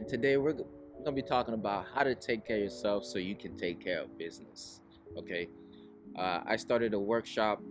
And 0.00 0.08
today 0.08 0.38
we're, 0.38 0.54
gonna 1.04 1.12
be 1.14 1.20
talking 1.20 1.52
about 1.52 1.84
how 1.94 2.02
to 2.02 2.14
take 2.14 2.46
care 2.46 2.56
of 2.56 2.62
yourself 2.62 3.04
so 3.04 3.18
you 3.18 3.34
can 3.34 3.56
take 3.58 3.84
care 3.84 4.00
of 4.00 4.18
business. 4.18 4.80
Okay. 5.16 5.48
Uh, 6.18 6.40
I 6.46 6.56
started 6.56 6.94
a 6.94 6.98
workshop 6.98 7.62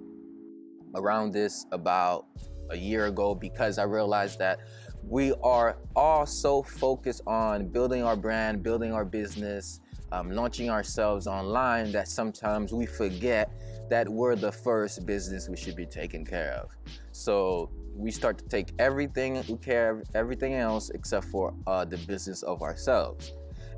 around 0.96 1.34
this 1.34 1.66
about 1.72 2.28
a 2.70 2.78
year 2.78 3.08
ago 3.08 3.34
because 3.34 3.80
I 3.80 3.84
realized 3.84 4.38
that 4.40 4.60
we 5.04 5.34
are 5.44 5.78
all 5.96 6.28
so 6.28 6.62
focused 6.62 7.22
on 7.26 7.68
building 7.68 8.04
our 8.04 8.16
brand, 8.16 8.62
building 8.62 8.94
our 8.94 9.06
business, 9.06 9.80
um, 10.12 10.32
launching 10.32 10.70
ourselves 10.70 11.26
online 11.26 11.92
that 11.94 12.08
sometimes 12.08 12.74
we 12.74 12.86
forget 12.86 13.52
that 13.90 14.08
we're 14.08 14.36
the 14.36 14.52
first 14.52 15.04
business 15.08 15.50
we 15.50 15.58
should 15.58 15.76
be 15.76 15.86
taking 15.86 16.26
care 16.26 16.52
of. 16.52 16.70
So 17.12 17.72
we 18.00 18.12
start 18.12 18.38
to 18.38 18.46
take 18.46 18.72
everything 18.80 19.44
we 19.50 19.58
care, 19.58 20.00
of 20.00 20.08
everything 20.16 20.54
else 20.54 20.90
except 20.92 21.26
for 21.26 21.54
uh, 21.68 21.84
the 21.84 21.98
business 21.98 22.44
of 22.44 22.62
ourselves. 22.62 23.34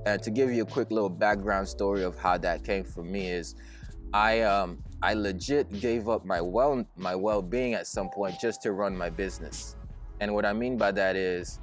And 0.06 0.22
to 0.22 0.30
give 0.30 0.52
you 0.52 0.62
a 0.62 0.66
quick 0.66 0.92
little 0.92 1.10
background 1.10 1.68
story 1.68 2.04
of 2.04 2.18
how 2.18 2.38
that 2.38 2.64
came 2.64 2.84
for 2.84 3.04
me 3.04 3.28
is, 3.28 3.56
I 4.14 4.42
um, 4.42 4.84
I 5.02 5.16
legit 5.16 5.72
gave 5.80 6.08
up 6.08 6.24
my 6.24 6.40
well 6.40 6.86
my 6.98 7.16
well-being 7.16 7.74
at 7.74 7.88
some 7.88 8.10
point 8.10 8.36
just 8.40 8.62
to 8.64 8.74
run 8.74 8.96
my 8.96 9.10
business. 9.10 9.76
And 10.20 10.34
what 10.36 10.46
I 10.46 10.54
mean 10.54 10.78
by 10.78 10.92
that 10.92 11.16
is, 11.16 11.60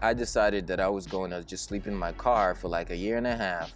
I 0.00 0.14
decided 0.14 0.68
that 0.68 0.78
I 0.78 0.88
was 0.88 1.06
going 1.06 1.32
to 1.32 1.42
just 1.42 1.64
sleep 1.64 1.88
in 1.88 1.94
my 1.96 2.12
car 2.12 2.54
for 2.54 2.68
like 2.68 2.90
a 2.90 2.96
year 2.96 3.16
and 3.16 3.26
a 3.26 3.36
half. 3.36 3.72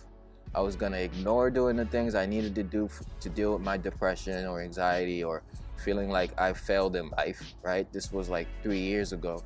I 0.54 0.60
was 0.60 0.77
going 0.77 0.93
to 0.93 1.02
ignore 1.02 1.51
doing 1.51 1.77
the 1.77 1.87
things 1.87 2.15
I 2.15 2.27
needed 2.27 2.54
to 2.57 2.62
do 2.62 2.84
f- 2.84 3.01
to 3.20 3.29
deal 3.29 3.54
with 3.54 3.62
my 3.62 3.79
depression 3.79 4.46
or 4.46 4.60
anxiety 4.60 5.24
or 5.24 5.43
feeling 5.82 6.09
like 6.09 6.38
I 6.41 6.52
failed 6.52 6.96
in 6.96 7.10
life, 7.10 7.54
right? 7.62 7.90
This 7.92 8.12
was 8.12 8.28
like 8.28 8.46
three 8.62 8.80
years 8.80 9.12
ago. 9.12 9.42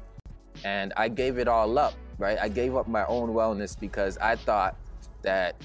And 0.64 0.92
I 0.96 1.08
gave 1.08 1.38
it 1.38 1.48
all 1.48 1.78
up, 1.78 1.94
right? 2.18 2.38
I 2.40 2.48
gave 2.48 2.76
up 2.76 2.88
my 2.88 3.04
own 3.06 3.30
wellness 3.30 3.78
because 3.78 4.16
I 4.18 4.36
thought 4.36 4.76
that 5.22 5.56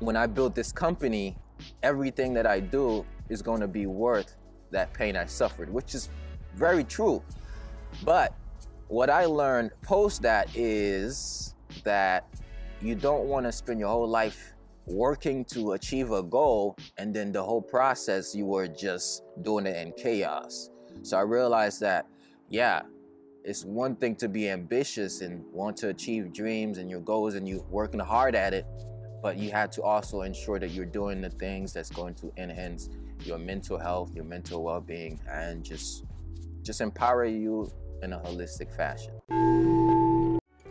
when 0.00 0.16
I 0.16 0.26
built 0.26 0.54
this 0.54 0.72
company, 0.72 1.36
everything 1.82 2.34
that 2.34 2.46
I 2.46 2.60
do 2.60 3.04
is 3.28 3.42
going 3.42 3.60
to 3.60 3.68
be 3.68 3.86
worth 3.86 4.36
that 4.70 4.92
pain 4.92 5.16
I 5.16 5.26
suffered, 5.26 5.72
which 5.72 5.94
is 5.94 6.08
very 6.54 6.84
true. 6.84 7.22
But 8.04 8.34
what 8.88 9.10
I 9.10 9.24
learned 9.26 9.70
post 9.82 10.22
that 10.22 10.48
is 10.54 11.54
that 11.84 12.28
you 12.80 12.94
don't 12.94 13.24
want 13.24 13.46
to 13.46 13.52
spend 13.52 13.80
your 13.80 13.88
whole 13.88 14.08
life 14.08 14.53
working 14.86 15.44
to 15.46 15.72
achieve 15.72 16.10
a 16.12 16.22
goal 16.22 16.76
and 16.98 17.14
then 17.14 17.32
the 17.32 17.42
whole 17.42 17.62
process 17.62 18.34
you 18.34 18.46
were 18.46 18.68
just 18.68 19.22
doing 19.42 19.66
it 19.66 19.76
in 19.76 19.92
chaos. 19.92 20.70
So 21.02 21.16
I 21.16 21.22
realized 21.22 21.80
that, 21.80 22.06
yeah, 22.48 22.82
it's 23.44 23.64
one 23.64 23.96
thing 23.96 24.16
to 24.16 24.28
be 24.28 24.48
ambitious 24.48 25.20
and 25.20 25.44
want 25.52 25.76
to 25.78 25.88
achieve 25.88 26.32
dreams 26.32 26.78
and 26.78 26.90
your 26.90 27.00
goals 27.00 27.34
and 27.34 27.48
you're 27.48 27.62
working 27.64 28.00
hard 28.00 28.34
at 28.34 28.54
it, 28.54 28.66
but 29.22 29.36
you 29.36 29.50
have 29.50 29.70
to 29.72 29.82
also 29.82 30.22
ensure 30.22 30.58
that 30.58 30.70
you're 30.70 30.86
doing 30.86 31.20
the 31.20 31.30
things 31.30 31.72
that's 31.72 31.90
going 31.90 32.14
to 32.14 32.32
enhance 32.36 32.88
your 33.20 33.38
mental 33.38 33.78
health, 33.78 34.14
your 34.14 34.24
mental 34.24 34.62
well-being, 34.62 35.20
and 35.30 35.64
just 35.64 36.04
just 36.62 36.80
empower 36.80 37.26
you 37.26 37.70
in 38.02 38.14
a 38.14 38.18
holistic 38.20 38.74
fashion. 38.74 39.12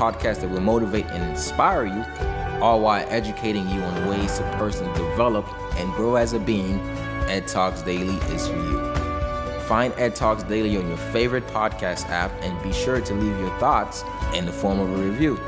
podcast 0.00 0.40
that 0.40 0.48
will 0.48 0.62
motivate 0.62 1.04
and 1.10 1.22
inspire 1.30 1.84
you, 1.84 2.04
all 2.62 2.80
while 2.80 3.04
educating 3.10 3.68
you 3.68 3.82
on 3.82 4.08
ways 4.08 4.38
to 4.38 4.42
personally 4.56 4.92
develop 4.94 5.46
and 5.76 5.92
grow 5.92 6.16
as 6.16 6.32
a 6.32 6.38
being, 6.38 6.80
Ed 7.28 7.46
Talks 7.46 7.82
Daily 7.82 8.16
is 8.34 8.48
for 8.48 8.56
you. 8.56 8.80
Find 9.64 9.92
Ed 9.98 10.14
Talks 10.14 10.42
Daily 10.44 10.74
on 10.78 10.88
your 10.88 10.96
favorite 10.96 11.46
podcast 11.48 12.08
app 12.08 12.32
and 12.40 12.60
be 12.62 12.72
sure 12.72 13.02
to 13.02 13.14
leave 13.14 13.38
your 13.38 13.56
thoughts 13.58 14.02
in 14.34 14.46
the 14.46 14.52
form 14.52 14.80
of 14.80 14.90
a 14.90 14.96
review. 14.96 15.38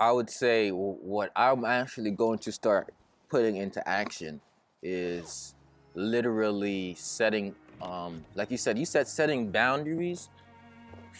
I 0.00 0.10
would 0.10 0.30
say 0.30 0.70
what 0.70 1.30
I'm 1.36 1.64
actually 1.64 2.10
going 2.10 2.40
to 2.40 2.50
start 2.50 2.92
putting 3.32 3.56
into 3.56 3.80
action 3.88 4.40
is 4.82 5.54
literally 5.94 6.94
setting, 6.98 7.54
um, 7.80 8.22
like 8.34 8.50
you 8.50 8.58
said, 8.58 8.78
you 8.78 8.84
said 8.84 9.08
setting 9.08 9.50
boundaries 9.50 10.28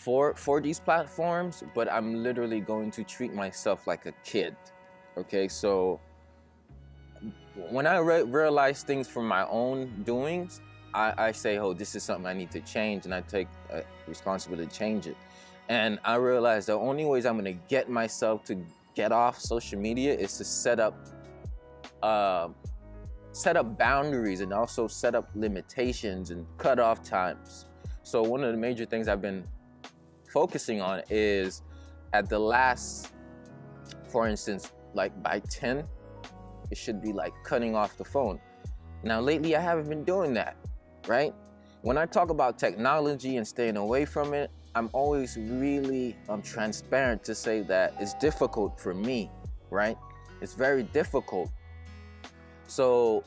for 0.04 0.34
for 0.34 0.60
these 0.60 0.78
platforms, 0.78 1.64
but 1.74 1.90
I'm 1.90 2.22
literally 2.22 2.60
going 2.60 2.90
to 2.92 3.02
treat 3.02 3.32
myself 3.32 3.86
like 3.86 4.04
a 4.04 4.12
kid. 4.24 4.54
Okay, 5.16 5.48
so 5.48 6.00
when 7.70 7.86
I 7.86 7.96
re- 7.98 8.22
realize 8.22 8.82
things 8.82 9.08
from 9.08 9.26
my 9.26 9.46
own 9.48 10.02
doings, 10.04 10.60
I, 10.94 11.14
I 11.28 11.32
say, 11.32 11.58
"Oh, 11.58 11.72
this 11.72 11.94
is 11.94 12.02
something 12.02 12.26
I 12.26 12.34
need 12.34 12.50
to 12.52 12.60
change," 12.60 13.06
and 13.06 13.14
I 13.14 13.22
take 13.22 13.48
uh, 13.72 13.80
responsibility 14.06 14.68
to 14.68 14.74
change 14.74 15.06
it. 15.06 15.16
And 15.68 15.98
I 16.04 16.16
realize 16.16 16.66
the 16.66 16.74
only 16.74 17.06
ways 17.06 17.24
I'm 17.24 17.36
gonna 17.36 17.60
get 17.74 17.88
myself 17.88 18.44
to 18.44 18.54
get 18.94 19.12
off 19.12 19.40
social 19.40 19.78
media 19.78 20.12
is 20.14 20.36
to 20.38 20.44
set 20.44 20.78
up, 20.78 20.94
uh, 22.02 22.48
set 23.32 23.56
up 23.56 23.78
boundaries 23.78 24.40
and 24.40 24.52
also 24.52 24.86
set 24.86 25.14
up 25.14 25.30
limitations 25.34 26.30
and 26.30 26.46
cut 26.58 26.78
off 26.78 27.02
times. 27.02 27.66
So 28.02 28.22
one 28.22 28.44
of 28.44 28.52
the 28.52 28.58
major 28.58 28.84
things 28.84 29.08
I've 29.08 29.22
been 29.22 29.44
focusing 30.32 30.80
on 30.80 31.02
is 31.08 31.62
at 32.12 32.28
the 32.28 32.38
last, 32.38 33.12
for 34.08 34.28
instance, 34.28 34.72
like 34.94 35.20
by 35.22 35.40
10, 35.50 35.84
it 36.70 36.76
should 36.76 37.02
be 37.02 37.12
like 37.12 37.32
cutting 37.44 37.74
off 37.74 37.96
the 37.96 38.04
phone. 38.04 38.40
Now 39.02 39.20
lately 39.20 39.56
I 39.56 39.60
haven't 39.60 39.88
been 39.88 40.04
doing 40.04 40.34
that, 40.34 40.56
right? 41.06 41.34
When 41.82 41.98
I 41.98 42.06
talk 42.06 42.30
about 42.30 42.58
technology 42.58 43.36
and 43.36 43.46
staying 43.46 43.76
away 43.76 44.04
from 44.04 44.34
it, 44.34 44.50
I'm 44.74 44.88
always 44.92 45.36
really 45.36 46.16
um, 46.28 46.40
transparent 46.40 47.24
to 47.24 47.34
say 47.34 47.60
that 47.62 47.94
it's 48.00 48.14
difficult 48.14 48.80
for 48.80 48.94
me, 48.94 49.30
right? 49.70 49.98
It's 50.40 50.54
very 50.54 50.84
difficult. 50.84 51.50
So 52.72 53.22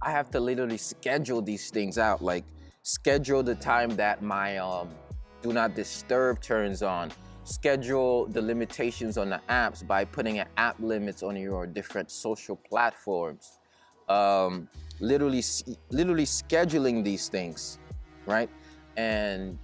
I 0.00 0.12
have 0.12 0.30
to 0.30 0.38
literally 0.38 0.76
schedule 0.76 1.42
these 1.42 1.68
things 1.70 1.98
out, 1.98 2.22
like 2.22 2.44
schedule 2.84 3.42
the 3.42 3.56
time 3.56 3.90
that 3.96 4.22
my 4.22 4.58
um, 4.58 4.90
do 5.42 5.52
not 5.52 5.74
disturb 5.74 6.40
turns 6.40 6.80
on, 6.80 7.10
schedule 7.42 8.26
the 8.26 8.40
limitations 8.40 9.18
on 9.18 9.30
the 9.30 9.40
apps 9.48 9.84
by 9.84 10.04
putting 10.04 10.38
an 10.38 10.46
app 10.56 10.78
limits 10.78 11.24
on 11.24 11.34
your 11.34 11.66
different 11.66 12.08
social 12.12 12.54
platforms. 12.54 13.58
Um, 14.08 14.68
literally, 15.00 15.42
literally 15.90 16.24
scheduling 16.24 17.02
these 17.02 17.26
things, 17.26 17.80
right? 18.26 18.48
And 18.96 19.58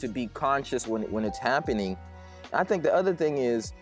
to 0.00 0.06
be 0.06 0.26
conscious 0.34 0.86
when, 0.86 1.10
when 1.10 1.24
it's 1.24 1.38
happening. 1.38 1.96
I 2.52 2.62
think 2.62 2.82
the 2.82 2.94
other 2.94 3.14
thing 3.14 3.38
is 3.38 3.72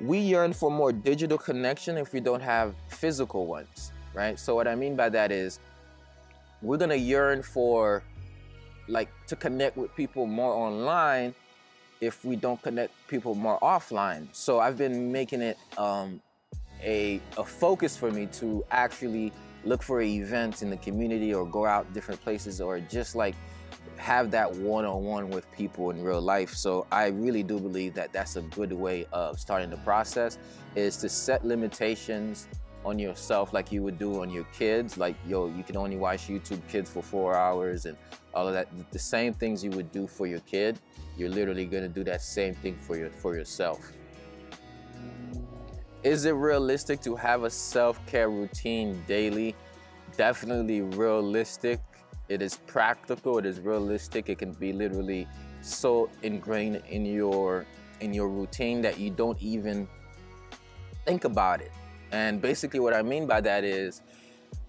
we 0.00 0.18
yearn 0.18 0.52
for 0.52 0.70
more 0.70 0.92
digital 0.92 1.38
connection 1.38 1.96
if 1.98 2.12
we 2.12 2.20
don't 2.20 2.40
have 2.40 2.74
physical 2.88 3.46
ones, 3.46 3.92
right? 4.14 4.38
So 4.38 4.54
what 4.54 4.66
I 4.66 4.74
mean 4.74 4.96
by 4.96 5.08
that 5.10 5.30
is 5.30 5.58
we're 6.62 6.78
gonna 6.78 6.94
yearn 6.94 7.42
for 7.42 8.02
like 8.88 9.08
to 9.26 9.36
connect 9.36 9.76
with 9.76 9.94
people 9.94 10.26
more 10.26 10.52
online 10.52 11.34
if 12.00 12.24
we 12.24 12.34
don't 12.34 12.60
connect 12.62 12.92
people 13.08 13.34
more 13.34 13.58
offline. 13.60 14.26
So 14.32 14.58
I've 14.58 14.78
been 14.78 15.12
making 15.12 15.42
it 15.42 15.58
um, 15.76 16.20
a, 16.82 17.20
a 17.36 17.44
focus 17.44 17.96
for 17.96 18.10
me 18.10 18.26
to 18.26 18.64
actually 18.70 19.32
look 19.64 19.82
for 19.82 20.00
events 20.00 20.62
in 20.62 20.70
the 20.70 20.76
community 20.78 21.34
or 21.34 21.46
go 21.46 21.66
out 21.66 21.92
different 21.92 22.22
places 22.22 22.60
or 22.60 22.80
just 22.80 23.14
like 23.14 23.34
have 24.00 24.30
that 24.30 24.50
one-on-one 24.56 25.30
with 25.30 25.50
people 25.52 25.90
in 25.90 26.02
real 26.02 26.20
life. 26.20 26.54
So 26.54 26.86
I 26.90 27.08
really 27.08 27.42
do 27.42 27.60
believe 27.60 27.94
that 27.94 28.12
that's 28.12 28.36
a 28.36 28.42
good 28.42 28.72
way 28.72 29.06
of 29.12 29.38
starting 29.38 29.70
the 29.70 29.76
process 29.78 30.38
is 30.74 30.96
to 30.98 31.08
set 31.08 31.44
limitations 31.44 32.48
on 32.82 32.98
yourself 32.98 33.52
like 33.52 33.70
you 33.70 33.82
would 33.82 33.98
do 33.98 34.22
on 34.22 34.30
your 34.30 34.44
kids. 34.44 34.96
Like, 34.96 35.16
yo, 35.26 35.48
you 35.48 35.62
can 35.62 35.76
only 35.76 35.96
watch 35.96 36.28
YouTube 36.28 36.66
Kids 36.68 36.88
for 36.88 37.02
four 37.02 37.36
hours 37.36 37.84
and 37.84 37.96
all 38.32 38.48
of 38.48 38.54
that. 38.54 38.68
The 38.90 38.98
same 38.98 39.34
things 39.34 39.62
you 39.62 39.70
would 39.72 39.92
do 39.92 40.06
for 40.06 40.26
your 40.26 40.40
kid, 40.40 40.78
you're 41.18 41.28
literally 41.28 41.66
gonna 41.66 41.88
do 41.88 42.02
that 42.04 42.22
same 42.22 42.54
thing 42.54 42.76
for 42.78 42.96
your 42.96 43.10
for 43.10 43.36
yourself. 43.36 43.92
is 46.02 46.24
it 46.24 46.32
realistic 46.32 47.00
to 47.02 47.14
have 47.14 47.44
a 47.44 47.50
self-care 47.50 48.30
routine 48.30 49.02
daily? 49.06 49.54
Definitely 50.16 50.80
realistic. 50.82 51.80
It 52.30 52.42
is 52.42 52.58
practical, 52.68 53.38
it 53.38 53.44
is 53.44 53.58
realistic. 53.58 54.28
It 54.28 54.38
can 54.38 54.52
be 54.52 54.72
literally 54.72 55.26
so 55.62 56.08
ingrained 56.22 56.80
in 56.88 57.04
your 57.04 57.66
in 58.00 58.14
your 58.14 58.28
routine 58.28 58.80
that 58.82 59.00
you 59.00 59.10
don't 59.10 59.36
even 59.42 59.88
think 61.04 61.24
about 61.24 61.60
it. 61.60 61.72
And 62.12 62.40
basically 62.40 62.78
what 62.78 62.94
I 62.94 63.02
mean 63.02 63.26
by 63.26 63.40
that 63.40 63.64
is 63.64 64.02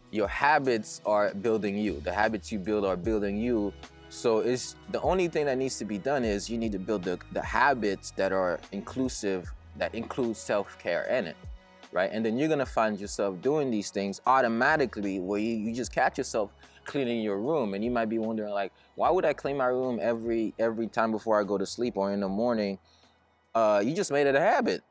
your 0.10 0.28
habits 0.28 1.02
are 1.06 1.34
building 1.36 1.78
you. 1.78 2.02
The 2.02 2.12
habits 2.12 2.52
you 2.52 2.58
build 2.58 2.84
are 2.84 2.98
building 2.98 3.38
you. 3.38 3.72
So 4.10 4.40
it's 4.40 4.75
the 4.90 5.00
only 5.02 5.28
thing 5.28 5.46
that 5.46 5.57
needs 5.57 5.78
to 5.78 5.86
be 5.86 6.00
done 6.00 6.25
is 6.25 6.50
you 6.50 6.57
need 6.57 6.74
to 6.74 6.80
build 6.80 7.04
the, 7.04 7.19
the 7.31 7.42
habits 7.42 8.12
that 8.18 8.34
are 8.34 8.60
inclusive, 8.72 9.54
that 9.78 9.94
include 9.94 10.36
self-care 10.36 11.04
in 11.04 11.28
it. 11.28 11.38
Right. 11.94 12.10
And 12.12 12.25
then 12.25 12.38
you're 12.38 12.50
gonna 12.50 12.66
find 12.66 13.00
yourself 13.00 13.40
doing 13.42 13.69
these 13.69 13.92
things 13.92 14.19
automatically 14.25 15.19
where 15.19 15.40
you, 15.40 15.56
you 15.56 15.75
just 15.75 15.94
catch 15.94 16.18
yourself 16.18 16.52
cleaning 16.86 17.22
your 17.22 17.39
room 17.39 17.74
and 17.74 17.83
you 17.83 17.92
might 17.92 18.10
be 18.10 18.19
wondering 18.19 18.54
like, 18.54 18.72
why 18.95 19.10
would 19.10 19.25
I 19.25 19.33
clean 19.33 19.57
my 19.57 19.68
room 19.68 20.00
every 20.01 20.54
every 20.60 20.88
time 20.88 21.12
before 21.12 21.39
I 21.39 21.44
go 21.44 21.57
to 21.57 21.66
sleep 21.66 21.98
or 21.98 22.12
in 22.12 22.19
the 22.19 22.30
morning? 22.30 22.80
Uh, 23.54 23.81
you 23.83 23.94
just 23.94 24.12
made 24.12 24.28
it 24.28 24.36
a 24.36 24.39
habit 24.39 24.83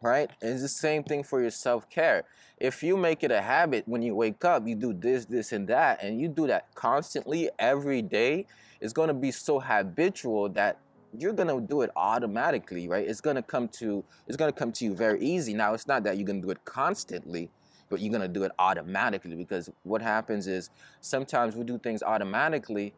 right? 0.00 0.30
And 0.40 0.52
it's 0.52 0.62
the 0.62 0.68
same 0.68 1.02
thing 1.02 1.22
for 1.22 1.40
your 1.40 1.50
self-care. 1.50 2.24
If 2.58 2.82
you 2.82 2.96
make 2.96 3.22
it 3.22 3.30
a 3.30 3.40
habit 3.40 3.84
when 3.86 4.02
you 4.02 4.14
wake 4.14 4.44
up, 4.44 4.66
you 4.66 4.74
do 4.74 4.92
this, 4.92 5.24
this, 5.24 5.52
and 5.52 5.68
that, 5.68 6.02
and 6.02 6.20
you 6.20 6.28
do 6.28 6.46
that 6.46 6.74
constantly 6.74 7.50
every 7.58 8.02
day, 8.02 8.46
it's 8.80 8.92
gonna 8.92 9.14
be 9.14 9.30
so 9.32 9.60
habitual 9.60 10.48
that 10.50 10.78
you're 11.16 11.32
gonna 11.32 11.60
do 11.60 11.82
it 11.82 11.90
automatically, 11.96 12.86
right? 12.88 13.06
It's 13.06 13.20
gonna 13.20 13.42
come 13.42 13.68
to 13.68 14.04
it's 14.26 14.36
gonna 14.36 14.52
come 14.52 14.72
to 14.72 14.84
you 14.84 14.94
very 14.94 15.20
easy. 15.20 15.54
Now 15.54 15.74
it's 15.74 15.86
not 15.86 16.04
that 16.04 16.16
you're 16.16 16.26
gonna 16.26 16.42
do 16.42 16.50
it 16.50 16.64
constantly, 16.64 17.50
but 17.88 18.00
you're 18.00 18.12
gonna 18.12 18.28
do 18.28 18.44
it 18.44 18.52
automatically 18.58 19.34
because 19.34 19.70
what 19.82 20.02
happens 20.02 20.46
is 20.46 20.70
sometimes 21.00 21.56
we 21.56 21.64
do 21.64 21.78
things 21.78 22.02
automatically 22.02 22.94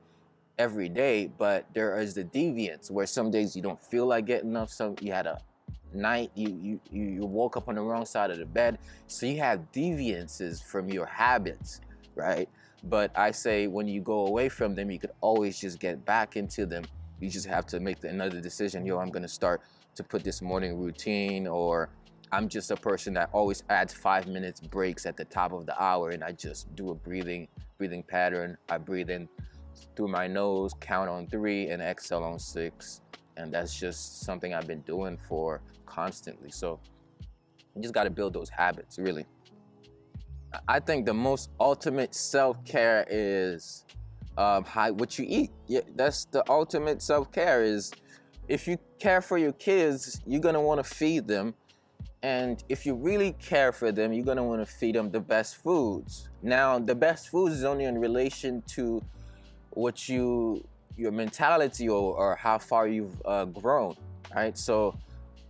every 0.58 0.88
day, 0.88 1.30
but 1.38 1.64
there 1.74 1.98
is 1.98 2.14
the 2.14 2.24
deviance 2.24 2.90
where 2.90 3.06
some 3.06 3.30
days 3.30 3.56
you 3.56 3.62
don't 3.62 3.82
feel 3.82 4.06
like 4.06 4.26
getting 4.26 4.56
up, 4.56 4.68
some 4.68 4.94
you 5.00 5.12
had 5.12 5.26
a 5.26 5.40
night 5.92 6.30
you, 6.34 6.80
you 6.90 7.02
you 7.02 7.24
woke 7.26 7.56
up 7.56 7.68
on 7.68 7.74
the 7.74 7.80
wrong 7.80 8.06
side 8.06 8.30
of 8.30 8.38
the 8.38 8.46
bed 8.46 8.78
so 9.06 9.26
you 9.26 9.38
have 9.38 9.60
deviances 9.72 10.62
from 10.62 10.88
your 10.88 11.06
habits 11.06 11.80
right? 12.14 12.48
But 12.84 13.10
i 13.16 13.30
say 13.30 13.66
when 13.66 13.88
you 13.88 14.00
go 14.00 14.26
away 14.26 14.48
from 14.48 14.74
them 14.74 14.90
you 14.90 14.98
could 14.98 15.12
always 15.20 15.60
just 15.60 15.78
get 15.78 16.04
back 16.04 16.36
into 16.36 16.66
them. 16.66 16.84
You 17.20 17.28
just 17.28 17.46
have 17.46 17.66
to 17.66 17.80
make 17.80 18.02
another 18.04 18.40
decision 18.40 18.86
yo 18.86 18.98
i'm 18.98 19.10
going 19.10 19.22
to 19.22 19.28
start 19.28 19.60
to 19.96 20.02
put 20.02 20.24
this 20.24 20.40
morning 20.40 20.78
routine 20.78 21.46
or 21.46 21.90
i'm 22.32 22.48
just 22.48 22.70
a 22.70 22.76
person 22.76 23.14
that 23.14 23.28
always 23.32 23.62
adds 23.70 23.92
five 23.92 24.26
minutes 24.26 24.60
breaks 24.60 25.06
at 25.06 25.16
the 25.16 25.24
top 25.24 25.52
of 25.52 25.66
the 25.66 25.82
hour 25.82 26.10
and 26.10 26.22
i 26.24 26.32
just 26.32 26.74
do 26.76 26.90
a 26.90 26.94
breathing 26.94 27.48
breathing 27.78 28.02
pattern 28.02 28.56
i 28.68 28.78
breathe 28.78 29.10
in 29.10 29.28
through 29.96 30.08
my 30.08 30.26
nose 30.26 30.72
count 30.80 31.08
on 31.08 31.26
three 31.26 31.68
and 31.68 31.82
exhale 31.82 32.22
on 32.22 32.38
six 32.38 33.00
and 33.36 33.52
that's 33.52 33.78
just 33.78 34.20
something 34.20 34.54
i've 34.54 34.66
been 34.66 34.82
doing 34.82 35.18
for 35.28 35.60
constantly. 35.90 36.50
So 36.50 36.80
you 37.74 37.82
just 37.82 37.92
got 37.92 38.04
to 38.04 38.10
build 38.10 38.32
those 38.32 38.48
habits, 38.48 38.98
really. 38.98 39.26
I 40.66 40.80
think 40.80 41.06
the 41.06 41.14
most 41.14 41.50
ultimate 41.60 42.14
self 42.14 42.64
care 42.64 43.04
is 43.08 43.84
um, 44.38 44.64
how, 44.64 44.92
what 44.92 45.18
you 45.18 45.26
eat. 45.28 45.50
Yeah, 45.66 45.80
that's 45.94 46.24
the 46.24 46.48
ultimate 46.50 47.02
self 47.02 47.30
care. 47.30 47.62
Is 47.62 47.92
if 48.48 48.66
you 48.66 48.78
care 48.98 49.20
for 49.20 49.38
your 49.38 49.52
kids, 49.52 50.20
you're 50.26 50.40
gonna 50.40 50.62
want 50.62 50.82
to 50.82 50.88
feed 50.88 51.28
them, 51.28 51.54
and 52.22 52.62
if 52.68 52.84
you 52.84 52.94
really 52.94 53.32
care 53.32 53.72
for 53.72 53.92
them, 53.92 54.12
you're 54.12 54.24
gonna 54.24 54.44
want 54.44 54.60
to 54.60 54.66
feed 54.66 54.94
them 54.94 55.10
the 55.10 55.20
best 55.20 55.56
foods. 55.56 56.28
Now, 56.42 56.78
the 56.78 56.94
best 56.94 57.30
foods 57.30 57.54
is 57.56 57.64
only 57.64 57.84
in 57.84 57.98
relation 57.98 58.62
to 58.68 59.02
what 59.70 60.08
you 60.08 60.66
your 60.96 61.12
mentality 61.12 61.88
or, 61.88 62.14
or 62.14 62.36
how 62.36 62.58
far 62.58 62.86
you've 62.86 63.20
uh, 63.24 63.46
grown, 63.46 63.96
right? 64.34 64.56
So 64.58 64.98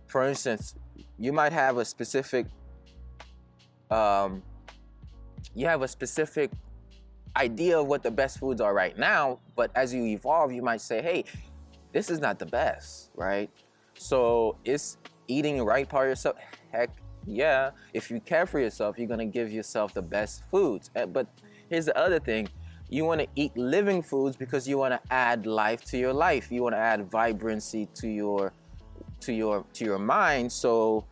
for 0.07 0.27
instance, 0.27 0.75
you 1.17 1.31
might 1.31 1.53
have 1.53 1.77
a 1.77 1.85
specific, 1.85 2.45
um, 3.89 4.43
you 5.55 5.65
have 5.67 5.81
a 5.81 5.87
specific 5.87 6.51
idea 7.35 7.79
of 7.79 7.87
what 7.87 8.03
the 8.03 8.11
best 8.11 8.39
foods 8.39 8.59
are 8.59 8.73
right 8.73 8.97
now, 8.97 9.39
but 9.55 9.71
as 9.75 9.93
you 9.93 10.05
evolve, 10.05 10.51
you 10.51 10.61
might 10.61 10.81
say, 10.81 11.01
hey, 11.01 11.23
this 11.93 12.09
is 12.09 12.19
not 12.19 12.39
the 12.39 12.45
best, 12.45 13.11
right? 13.15 13.49
So 13.95 14.57
is 14.65 14.97
eating 15.31 15.63
right 15.63 15.87
part 15.87 16.09
yourself? 16.09 16.37
Heck 16.71 16.89
yeah. 17.25 17.71
If 17.93 18.09
you 18.11 18.19
care 18.19 18.45
for 18.45 18.59
yourself, 18.59 18.97
you're 18.97 19.07
gonna 19.07 19.25
give 19.25 19.51
yourself 19.51 19.93
the 19.93 20.01
best 20.01 20.43
foods. 20.49 20.89
Eh, 20.95 21.05
but 21.05 21.27
here's 21.69 21.85
the 21.85 21.97
other 21.97 22.19
thing. 22.19 22.49
You 22.89 23.05
wanna 23.05 23.27
eat 23.35 23.55
living 23.55 24.01
foods 24.01 24.35
because 24.35 24.67
you 24.67 24.77
wanna 24.77 24.99
add 25.09 25.45
life 25.45 25.83
to 25.85 25.97
your 25.97 26.13
life. 26.13 26.51
You 26.51 26.63
wanna 26.63 26.77
add 26.77 27.09
vibrancy 27.09 27.87
to 27.95 28.07
your 28.07 28.53
to 29.21 29.33
your 29.33 29.65
to 29.73 29.85
your 29.85 29.99
mind. 29.99 30.51
So 30.51 31.05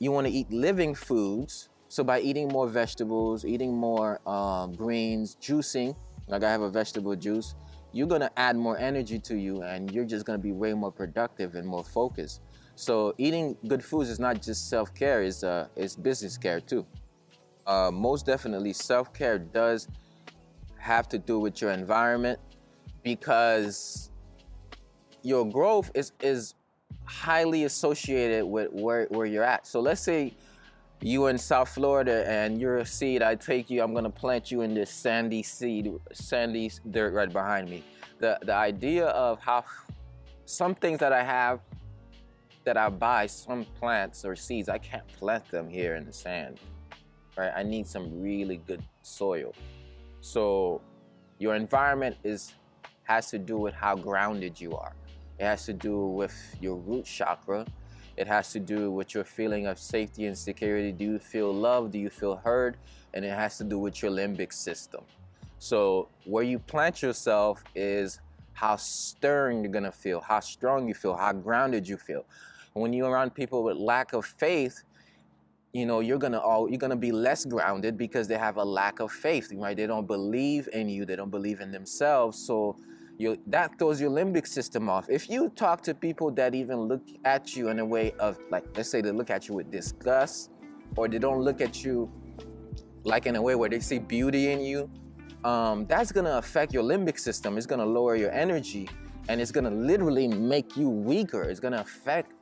you 0.00 0.10
want 0.10 0.26
to 0.26 0.32
eat 0.32 0.50
living 0.50 0.94
foods. 0.94 1.68
So 1.88 2.02
by 2.02 2.20
eating 2.20 2.48
more 2.48 2.68
vegetables, 2.68 3.44
eating 3.44 3.76
more 3.76 4.26
um, 4.28 4.72
greens, 4.72 5.36
juicing, 5.40 5.94
like 6.28 6.42
I 6.42 6.50
have 6.50 6.62
a 6.62 6.70
vegetable 6.70 7.16
juice, 7.16 7.54
you're 7.92 8.06
gonna 8.06 8.30
add 8.36 8.56
more 8.56 8.78
energy 8.78 9.18
to 9.18 9.36
you, 9.36 9.62
and 9.62 9.90
you're 9.92 10.04
just 10.04 10.24
gonna 10.24 10.38
be 10.38 10.52
way 10.52 10.72
more 10.72 10.92
productive 10.92 11.56
and 11.56 11.66
more 11.66 11.82
focused. 11.84 12.40
So 12.80 13.14
eating 13.18 13.58
good 13.68 13.84
foods 13.84 14.08
is 14.08 14.18
not 14.18 14.40
just 14.40 14.70
self-care; 14.70 15.22
it's 15.22 15.44
uh, 15.44 15.68
it's 15.76 15.94
business 15.94 16.38
care 16.38 16.60
too. 16.60 16.86
Uh, 17.66 17.90
most 17.92 18.24
definitely, 18.24 18.72
self-care 18.72 19.38
does 19.38 19.86
have 20.78 21.06
to 21.10 21.18
do 21.18 21.38
with 21.38 21.60
your 21.60 21.72
environment 21.72 22.38
because 23.02 24.10
your 25.22 25.44
growth 25.44 25.90
is 25.94 26.12
is 26.20 26.54
highly 27.04 27.64
associated 27.64 28.46
with 28.46 28.72
where, 28.72 29.06
where 29.10 29.26
you're 29.26 29.44
at. 29.44 29.66
So 29.66 29.80
let's 29.80 30.00
say 30.00 30.32
you 31.02 31.26
in 31.26 31.36
South 31.36 31.68
Florida 31.68 32.26
and 32.26 32.58
you're 32.58 32.78
a 32.78 32.86
seed, 32.86 33.20
I 33.22 33.34
take 33.34 33.68
you, 33.68 33.82
I'm 33.82 33.92
gonna 33.92 34.08
plant 34.08 34.50
you 34.50 34.62
in 34.62 34.72
this 34.72 34.90
sandy 34.90 35.42
seed, 35.42 35.92
sandy 36.12 36.70
dirt 36.90 37.12
right 37.12 37.30
behind 37.30 37.68
me. 37.68 37.84
The, 38.20 38.38
the 38.42 38.54
idea 38.54 39.06
of 39.06 39.38
how 39.40 39.64
some 40.46 40.74
things 40.74 41.00
that 41.00 41.12
I 41.12 41.22
have 41.22 41.60
that 42.70 42.76
I 42.76 42.88
buy, 42.88 43.26
some 43.26 43.64
plants 43.80 44.24
or 44.24 44.36
seeds, 44.36 44.68
I 44.68 44.78
can't 44.78 45.04
plant 45.18 45.50
them 45.50 45.68
here 45.68 45.96
in 45.96 46.06
the 46.06 46.12
sand, 46.12 46.60
right? 47.36 47.50
I 47.52 47.64
need 47.64 47.84
some 47.84 48.22
really 48.22 48.58
good 48.58 48.80
soil. 49.02 49.52
So 50.20 50.80
your 51.40 51.56
environment 51.56 52.16
is 52.22 52.54
has 53.02 53.28
to 53.30 53.40
do 53.40 53.58
with 53.58 53.74
how 53.74 53.96
grounded 53.96 54.60
you 54.60 54.76
are. 54.76 54.92
It 55.40 55.46
has 55.46 55.66
to 55.66 55.72
do 55.72 56.06
with 56.06 56.32
your 56.60 56.76
root 56.76 57.06
chakra. 57.06 57.66
It 58.16 58.28
has 58.28 58.52
to 58.52 58.60
do 58.60 58.92
with 58.92 59.14
your 59.14 59.24
feeling 59.24 59.66
of 59.66 59.76
safety 59.76 60.26
and 60.26 60.38
security. 60.38 60.92
Do 60.92 61.04
you 61.04 61.18
feel 61.18 61.52
loved? 61.52 61.90
Do 61.90 61.98
you 61.98 62.08
feel 62.08 62.36
heard? 62.36 62.76
And 63.14 63.24
it 63.24 63.32
has 63.32 63.58
to 63.58 63.64
do 63.64 63.80
with 63.80 64.00
your 64.00 64.12
limbic 64.12 64.52
system. 64.52 65.02
So 65.58 66.08
where 66.24 66.44
you 66.44 66.60
plant 66.60 67.02
yourself 67.02 67.64
is 67.74 68.20
how 68.52 68.76
stern 68.76 69.64
you're 69.64 69.72
gonna 69.72 69.90
feel, 69.90 70.20
how 70.20 70.38
strong 70.38 70.86
you 70.86 70.94
feel, 70.94 71.16
how 71.16 71.32
grounded 71.32 71.88
you 71.88 71.96
feel. 71.96 72.24
When 72.74 72.92
you're 72.92 73.10
around 73.10 73.34
people 73.34 73.62
with 73.64 73.76
lack 73.76 74.12
of 74.12 74.24
faith, 74.24 74.84
you 75.72 75.86
know 75.86 76.00
you're 76.00 76.18
gonna 76.18 76.38
all 76.38 76.68
you're 76.68 76.78
gonna 76.78 76.96
be 76.96 77.12
less 77.12 77.44
grounded 77.44 77.96
because 77.96 78.26
they 78.26 78.38
have 78.38 78.56
a 78.56 78.64
lack 78.64 79.00
of 79.00 79.12
faith, 79.12 79.52
right? 79.54 79.76
They 79.76 79.86
don't 79.86 80.06
believe 80.06 80.68
in 80.72 80.88
you, 80.88 81.04
they 81.04 81.16
don't 81.16 81.30
believe 81.30 81.60
in 81.60 81.70
themselves. 81.70 82.38
So 82.38 82.76
you, 83.20 83.38
that 83.48 83.78
throws 83.78 84.00
your 84.00 84.10
limbic 84.10 84.46
system 84.46 84.88
off. 84.88 85.10
If 85.10 85.28
you 85.28 85.50
talk 85.50 85.82
to 85.82 85.94
people 85.94 86.30
that 86.32 86.54
even 86.54 86.80
look 86.80 87.02
at 87.26 87.54
you 87.54 87.68
in 87.68 87.78
a 87.78 87.84
way 87.84 88.12
of, 88.12 88.38
like, 88.50 88.64
let's 88.74 88.90
say 88.90 89.02
they 89.02 89.10
look 89.10 89.28
at 89.28 89.46
you 89.46 89.54
with 89.54 89.70
disgust, 89.70 90.50
or 90.96 91.06
they 91.06 91.18
don't 91.18 91.42
look 91.42 91.60
at 91.60 91.84
you 91.84 92.10
like 93.04 93.26
in 93.26 93.36
a 93.36 93.42
way 93.42 93.54
where 93.54 93.68
they 93.68 93.80
see 93.80 93.98
beauty 93.98 94.52
in 94.52 94.62
you, 94.62 94.90
um, 95.44 95.84
that's 95.86 96.12
gonna 96.12 96.38
affect 96.38 96.72
your 96.72 96.82
limbic 96.82 97.18
system. 97.18 97.58
It's 97.58 97.66
gonna 97.66 97.84
lower 97.84 98.16
your 98.16 98.30
energy, 98.30 98.88
and 99.28 99.38
it's 99.38 99.52
gonna 99.52 99.70
literally 99.70 100.26
make 100.26 100.74
you 100.78 100.88
weaker. 100.88 101.42
It's 101.42 101.60
gonna 101.60 101.80
affect 101.80 102.32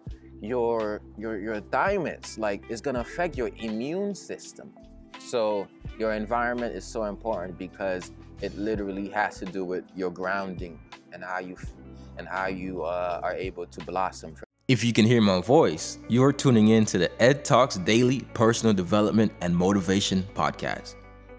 your 0.40 1.00
your 1.16 1.38
your 1.38 1.60
thymus. 1.60 2.38
Like 2.38 2.64
it's 2.68 2.80
gonna 2.80 3.00
affect 3.00 3.36
your 3.36 3.50
immune 3.56 4.14
system. 4.14 4.72
So 5.18 5.68
your 5.98 6.12
environment 6.12 6.74
is 6.74 6.84
so 6.84 7.04
important 7.04 7.58
because 7.58 8.12
it 8.40 8.56
literally 8.56 9.08
has 9.08 9.38
to 9.40 9.44
do 9.44 9.64
with 9.64 9.84
your 9.96 10.10
grounding 10.10 10.78
and 11.12 11.24
how 11.24 11.40
you 11.40 11.56
and 12.18 12.28
how 12.28 12.46
you 12.46 12.82
uh, 12.82 13.20
are 13.22 13.34
able 13.34 13.66
to 13.66 13.80
blossom. 13.84 14.34
If 14.68 14.84
you 14.84 14.92
can 14.92 15.06
hear 15.06 15.22
my 15.22 15.40
voice, 15.40 15.98
you're 16.08 16.32
tuning 16.32 16.68
in 16.68 16.84
to 16.86 16.98
the 16.98 17.22
Ed 17.22 17.44
Talks 17.44 17.76
Daily 17.76 18.20
Personal 18.34 18.74
Development 18.74 19.32
and 19.40 19.56
Motivation 19.56 20.24
Podcast. 20.34 20.94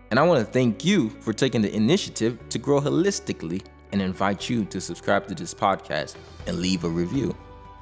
And 0.10 0.20
I 0.20 0.24
want 0.24 0.44
to 0.44 0.52
thank 0.52 0.84
you 0.84 1.10
for 1.22 1.32
taking 1.32 1.62
the 1.62 1.72
initiative 1.72 2.40
to 2.50 2.58
grow 2.58 2.82
holistically 2.82 3.62
and 3.92 4.02
invite 4.02 4.50
you 4.50 4.66
to 4.66 4.82
subscribe 4.82 5.28
to 5.28 5.36
this 5.36 5.54
podcast 5.54 6.16
and 6.48 6.58
leave 6.58 6.84
a 6.84 6.90
review. 6.90 7.36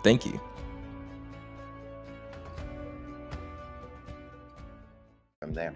Thank 0.04 0.26
you. 0.26 0.40
from 5.48 5.54
there. 5.54 5.74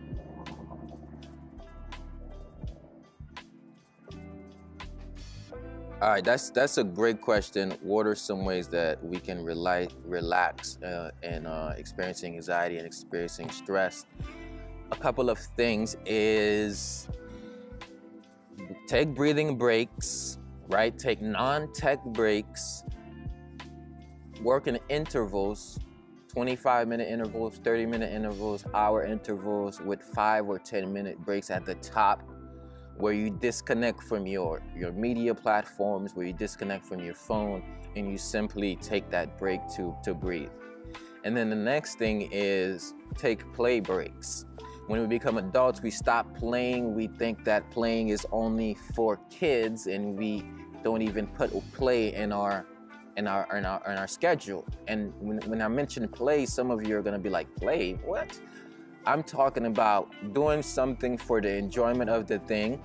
All 6.01 6.09
right, 6.09 6.23
that's 6.23 6.49
that's 6.49 6.79
a 6.79 6.83
great 6.83 7.21
question. 7.21 7.77
What 7.83 8.07
are 8.07 8.15
some 8.15 8.43
ways 8.43 8.67
that 8.69 9.03
we 9.03 9.19
can 9.19 9.43
rely, 9.43 9.87
relax 10.03 10.81
uh, 10.81 11.11
and 11.21 11.45
uh, 11.45 11.73
experiencing 11.77 12.35
anxiety 12.35 12.77
and 12.77 12.87
experiencing 12.87 13.51
stress? 13.51 14.07
A 14.91 14.95
couple 14.95 15.29
of 15.29 15.37
things 15.37 15.95
is 16.07 17.07
take 18.87 19.13
breathing 19.13 19.57
breaks, 19.57 20.39
right? 20.69 20.97
Take 20.97 21.21
non-tech 21.21 22.03
breaks. 22.05 22.83
Work 24.41 24.65
in 24.65 24.79
intervals 24.89 25.77
25 26.31 26.87
minute 26.87 27.09
intervals, 27.09 27.57
30 27.57 27.85
minute 27.87 28.13
intervals, 28.13 28.63
hour 28.73 29.03
intervals 29.03 29.81
with 29.81 30.01
five 30.01 30.47
or 30.47 30.57
10 30.57 30.91
minute 30.93 31.19
breaks 31.25 31.49
at 31.49 31.65
the 31.65 31.75
top 31.75 32.23
where 32.95 33.11
you 33.11 33.29
disconnect 33.29 34.01
from 34.03 34.25
your, 34.25 34.61
your 34.75 34.93
media 34.93 35.35
platforms, 35.35 36.15
where 36.15 36.25
you 36.25 36.33
disconnect 36.33 36.85
from 36.85 37.03
your 37.03 37.15
phone, 37.15 37.63
and 37.95 38.09
you 38.09 38.17
simply 38.17 38.77
take 38.77 39.09
that 39.09 39.37
break 39.37 39.59
to, 39.75 39.95
to 40.03 40.13
breathe. 40.13 40.49
And 41.25 41.35
then 41.35 41.49
the 41.49 41.55
next 41.55 41.95
thing 41.95 42.29
is 42.31 42.93
take 43.17 43.51
play 43.53 43.79
breaks. 43.79 44.45
When 44.87 45.01
we 45.01 45.07
become 45.07 45.37
adults, 45.37 45.81
we 45.81 45.91
stop 45.91 46.33
playing. 46.35 46.95
We 46.95 47.07
think 47.07 47.43
that 47.43 47.69
playing 47.71 48.09
is 48.09 48.25
only 48.31 48.77
for 48.95 49.19
kids, 49.29 49.87
and 49.87 50.17
we 50.17 50.43
don't 50.83 51.01
even 51.01 51.27
put 51.27 51.51
play 51.73 52.13
in 52.13 52.31
our 52.31 52.65
in 53.17 53.27
our 53.27 53.47
in 53.55 53.65
our 53.65 53.81
in 53.91 53.97
our 53.97 54.07
schedule. 54.07 54.65
And 54.87 55.13
when, 55.19 55.37
when 55.49 55.61
I 55.61 55.67
mention 55.67 56.07
play, 56.07 56.45
some 56.45 56.71
of 56.71 56.87
you 56.87 56.97
are 56.97 57.01
gonna 57.01 57.19
be 57.19 57.29
like, 57.29 57.53
play? 57.55 57.93
What? 58.05 58.39
I'm 59.05 59.23
talking 59.23 59.65
about 59.65 60.11
doing 60.33 60.61
something 60.61 61.17
for 61.17 61.41
the 61.41 61.55
enjoyment 61.55 62.09
of 62.09 62.27
the 62.27 62.37
thing 62.39 62.79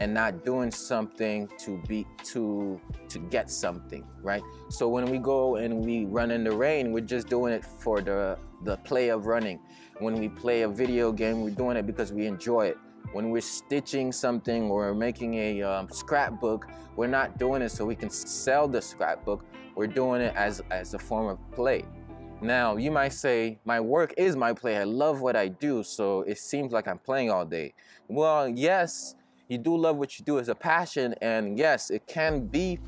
and 0.00 0.12
not 0.12 0.44
doing 0.44 0.70
something 0.70 1.48
to 1.58 1.82
be 1.88 2.06
to 2.24 2.80
to 3.08 3.18
get 3.18 3.50
something, 3.50 4.04
right? 4.22 4.42
So 4.68 4.88
when 4.88 5.06
we 5.06 5.18
go 5.18 5.56
and 5.56 5.84
we 5.84 6.04
run 6.04 6.30
in 6.30 6.44
the 6.44 6.54
rain, 6.54 6.92
we're 6.92 7.00
just 7.00 7.28
doing 7.28 7.52
it 7.52 7.64
for 7.64 8.00
the 8.00 8.38
the 8.64 8.76
play 8.78 9.08
of 9.08 9.26
running. 9.26 9.60
When 9.98 10.14
we 10.18 10.28
play 10.28 10.62
a 10.62 10.68
video 10.68 11.12
game, 11.12 11.42
we're 11.42 11.50
doing 11.54 11.76
it 11.76 11.86
because 11.86 12.12
we 12.12 12.26
enjoy 12.26 12.66
it. 12.66 12.78
When 13.12 13.30
we're 13.30 13.40
stitching 13.40 14.12
something 14.12 14.70
or 14.70 14.94
making 14.94 15.34
a 15.34 15.62
um, 15.62 15.88
scrapbook, 15.90 16.66
we're 16.96 17.06
not 17.06 17.38
doing 17.38 17.62
it 17.62 17.70
so 17.70 17.84
we 17.84 17.96
can 17.96 18.10
sell 18.10 18.68
the 18.68 18.82
scrapbook. 18.82 19.44
We're 19.74 19.86
doing 19.86 20.22
it 20.22 20.34
as 20.36 20.62
as 20.70 20.94
a 20.94 20.98
form 20.98 21.28
of 21.28 21.38
play. 21.52 21.84
Now, 22.42 22.76
you 22.76 22.90
might 22.90 23.14
say, 23.14 23.58
my 23.64 23.80
work 23.80 24.12
is 24.18 24.36
my 24.36 24.52
play. 24.52 24.76
I 24.76 24.84
love 24.84 25.22
what 25.22 25.36
I 25.36 25.48
do, 25.48 25.82
so 25.82 26.20
it 26.22 26.38
seems 26.38 26.70
like 26.70 26.86
I'm 26.86 26.98
playing 26.98 27.30
all 27.30 27.46
day. 27.46 27.72
Well, 28.08 28.46
yes, 28.46 29.14
you 29.48 29.56
do 29.56 29.76
love 29.76 29.96
what 29.96 30.18
you 30.18 30.24
do 30.24 30.38
as 30.38 30.48
a 30.48 30.54
passion, 30.54 31.14
and 31.22 31.58
yes, 31.58 31.90
it 31.90 32.06
can 32.06 32.46
be 32.46 32.78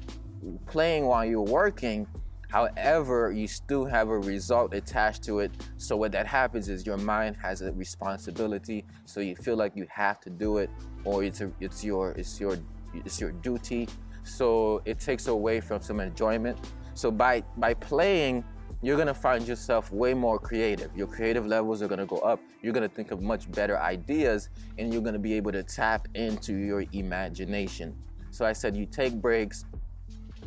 playing 0.67 1.07
while 1.07 1.25
you're 1.25 1.41
working. 1.41 2.07
However, 2.49 3.31
you 3.31 3.47
still 3.47 3.85
have 3.85 4.09
a 4.09 4.19
result 4.19 4.73
attached 4.73 5.23
to 5.25 5.40
it. 5.40 5.52
So 5.76 5.97
what 5.97 6.12
that 6.12 6.26
happens 6.26 6.69
is 6.69 6.87
your 6.87 6.97
mind 6.97 7.37
has 7.37 7.61
a 7.61 7.73
responsibility. 7.73 8.87
So 9.05 9.21
you 9.21 9.37
feel 9.37 9.57
like 9.57 9.76
you 9.76 9.87
have 9.90 10.19
to 10.21 10.31
do 10.31 10.59
it, 10.59 10.71
or 11.05 11.23
it's 11.23 11.43
a, 11.43 11.52
it's 11.61 11.85
your 11.85 12.12
it's 12.12 12.40
your 12.40 12.59
it's 12.95 13.21
your 13.21 13.33
duty. 13.33 13.88
So 14.25 14.83
it 14.87 14.99
takes 14.99 15.26
away 15.26 15.61
from 15.61 15.83
some 15.83 16.00
enjoyment. 16.00 16.59
So 16.95 17.11
by 17.11 17.43
by 17.59 17.75
playing, 17.75 18.45
you're 18.81 18.97
gonna 18.97 19.12
find 19.12 19.47
yourself 19.47 19.93
way 19.93 20.14
more 20.14 20.38
creative. 20.38 20.90
Your 20.97 21.07
creative 21.07 21.47
levels 21.47 21.83
are 21.83 21.88
gonna 21.88 22.07
go 22.07 22.19
up. 22.19 22.40
You're 22.62 22.73
gonna 22.73 22.88
think 22.88 23.11
of 23.11 23.21
much 23.21 23.50
better 23.52 23.78
ideas 23.78 24.49
and 24.78 24.93
you're 24.93 25.02
gonna 25.02 25.19
be 25.19 25.35
able 25.35 25.52
to 25.52 25.62
tap 25.62 26.09
into 26.14 26.55
your 26.55 26.85
imagination. 26.93 27.95
So 28.31 28.47
I 28.47 28.52
said 28.52 28.76
you 28.76 28.87
take 28.87 29.14
breaks, 29.21 29.64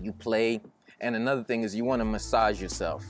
you 0.01 0.13
play, 0.13 0.61
and 1.01 1.15
another 1.15 1.43
thing 1.43 1.63
is 1.63 1.75
you 1.75 1.83
wanna 1.83 2.05
massage 2.05 2.61
yourself. 2.61 3.05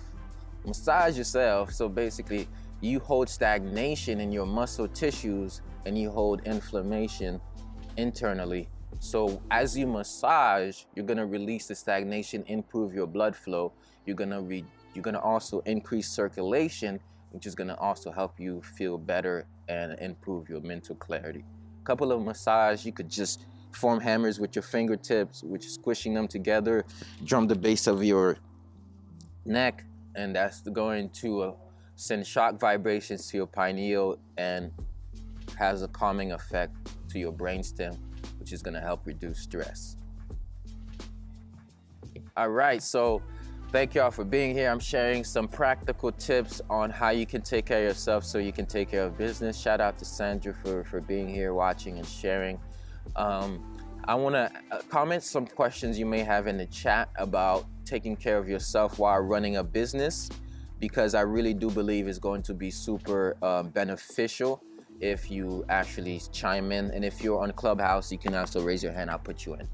Massage 0.65 1.17
yourself, 1.17 1.73
so 1.73 1.87
basically 1.87 2.47
you 2.79 2.99
hold 2.99 3.29
stagnation 3.29 4.19
in 4.19 4.31
your 4.31 4.45
muscle 4.45 4.87
tissues 4.87 5.61
and 5.85 5.97
you 5.97 6.09
hold 6.09 6.41
inflammation 6.45 7.39
internally. 7.97 8.67
So 8.99 9.41
as 9.51 9.77
you 9.77 9.87
massage, 9.87 10.83
you're 10.95 11.05
gonna 11.05 11.25
release 11.25 11.67
the 11.67 11.75
stagnation, 11.75 12.43
improve 12.47 12.93
your 12.93 13.07
blood 13.07 13.35
flow. 13.35 13.73
You're 14.05 14.15
gonna 14.15 14.41
re 14.41 14.65
you're 14.93 15.03
gonna 15.03 15.19
also 15.19 15.59
increase 15.61 16.09
circulation, 16.09 16.99
which 17.31 17.45
is 17.45 17.55
gonna 17.55 17.75
also 17.75 18.11
help 18.11 18.39
you 18.39 18.61
feel 18.61 18.97
better 18.97 19.45
and 19.67 19.97
improve 19.99 20.49
your 20.49 20.61
mental 20.61 20.95
clarity. 20.95 21.45
A 21.81 21.85
couple 21.85 22.11
of 22.11 22.21
massage, 22.21 22.85
you 22.85 22.91
could 22.91 23.09
just 23.09 23.45
form 23.75 23.99
hammers 23.99 24.39
with 24.39 24.55
your 24.55 24.63
fingertips, 24.63 25.43
which 25.43 25.65
is 25.65 25.73
squishing 25.73 26.13
them 26.13 26.27
together, 26.27 26.85
drum 27.23 27.47
the 27.47 27.55
base 27.55 27.87
of 27.87 28.03
your 28.03 28.37
neck, 29.45 29.85
and 30.15 30.35
that's 30.35 30.61
going 30.61 31.09
to 31.09 31.41
uh, 31.41 31.53
send 31.95 32.25
shock 32.25 32.59
vibrations 32.59 33.27
to 33.27 33.37
your 33.37 33.47
pineal 33.47 34.17
and 34.37 34.71
has 35.57 35.83
a 35.83 35.87
calming 35.87 36.31
effect 36.31 36.73
to 37.09 37.19
your 37.19 37.31
brainstem, 37.31 37.97
which 38.39 38.51
is 38.51 38.61
gonna 38.61 38.81
help 38.81 39.05
reduce 39.05 39.39
stress. 39.39 39.97
All 42.37 42.49
right, 42.49 42.81
so 42.81 43.21
Thank 43.71 43.95
y'all 43.95 44.11
for 44.11 44.25
being 44.25 44.53
here. 44.53 44.69
I'm 44.69 44.81
sharing 44.81 45.23
some 45.23 45.47
practical 45.47 46.11
tips 46.11 46.59
on 46.69 46.89
how 46.89 47.11
you 47.11 47.25
can 47.25 47.41
take 47.41 47.67
care 47.67 47.77
of 47.77 47.85
yourself 47.85 48.25
so 48.25 48.37
you 48.37 48.51
can 48.51 48.65
take 48.65 48.91
care 48.91 49.03
of 49.03 49.17
business. 49.17 49.57
Shout 49.57 49.79
out 49.79 49.97
to 49.99 50.03
Sandra 50.03 50.53
for, 50.53 50.83
for 50.83 50.99
being 50.99 51.29
here, 51.29 51.53
watching, 51.53 51.97
and 51.97 52.05
sharing. 52.05 52.59
Um, 53.15 53.63
I 54.05 54.15
want 54.15 54.35
to 54.35 54.51
uh, 54.71 54.81
comment 54.89 55.23
some 55.23 55.45
questions 55.45 55.99
you 55.99 56.05
may 56.05 56.19
have 56.21 56.47
in 56.47 56.57
the 56.57 56.65
chat 56.67 57.09
about 57.17 57.65
taking 57.85 58.15
care 58.15 58.37
of 58.37 58.49
yourself 58.49 58.99
while 58.99 59.19
running 59.19 59.57
a 59.57 59.63
business 59.63 60.29
because 60.79 61.13
I 61.13 61.21
really 61.21 61.53
do 61.53 61.69
believe 61.69 62.07
it's 62.07 62.19
going 62.19 62.41
to 62.43 62.53
be 62.53 62.71
super 62.71 63.37
uh, 63.41 63.63
beneficial 63.63 64.63
if 64.99 65.29
you 65.29 65.63
actually 65.69 66.21
chime 66.31 66.71
in. 66.71 66.91
And 66.91 67.05
if 67.05 67.23
you're 67.23 67.41
on 67.41 67.51
Clubhouse, 67.53 68.11
you 68.11 68.17
can 68.17 68.33
also 68.35 68.61
raise 68.61 68.81
your 68.83 68.91
hand, 68.91 69.11
I'll 69.11 69.19
put 69.19 69.45
you 69.45 69.53
in. 69.55 69.67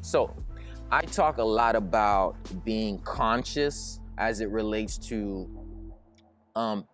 So, 0.00 0.34
I 0.90 1.00
talk 1.02 1.38
a 1.38 1.44
lot 1.44 1.74
about 1.74 2.36
being 2.64 2.98
conscious 3.00 4.00
as 4.18 4.40
it 4.40 4.50
relates 4.50 4.96
to 4.98 5.48
um, 6.54 6.86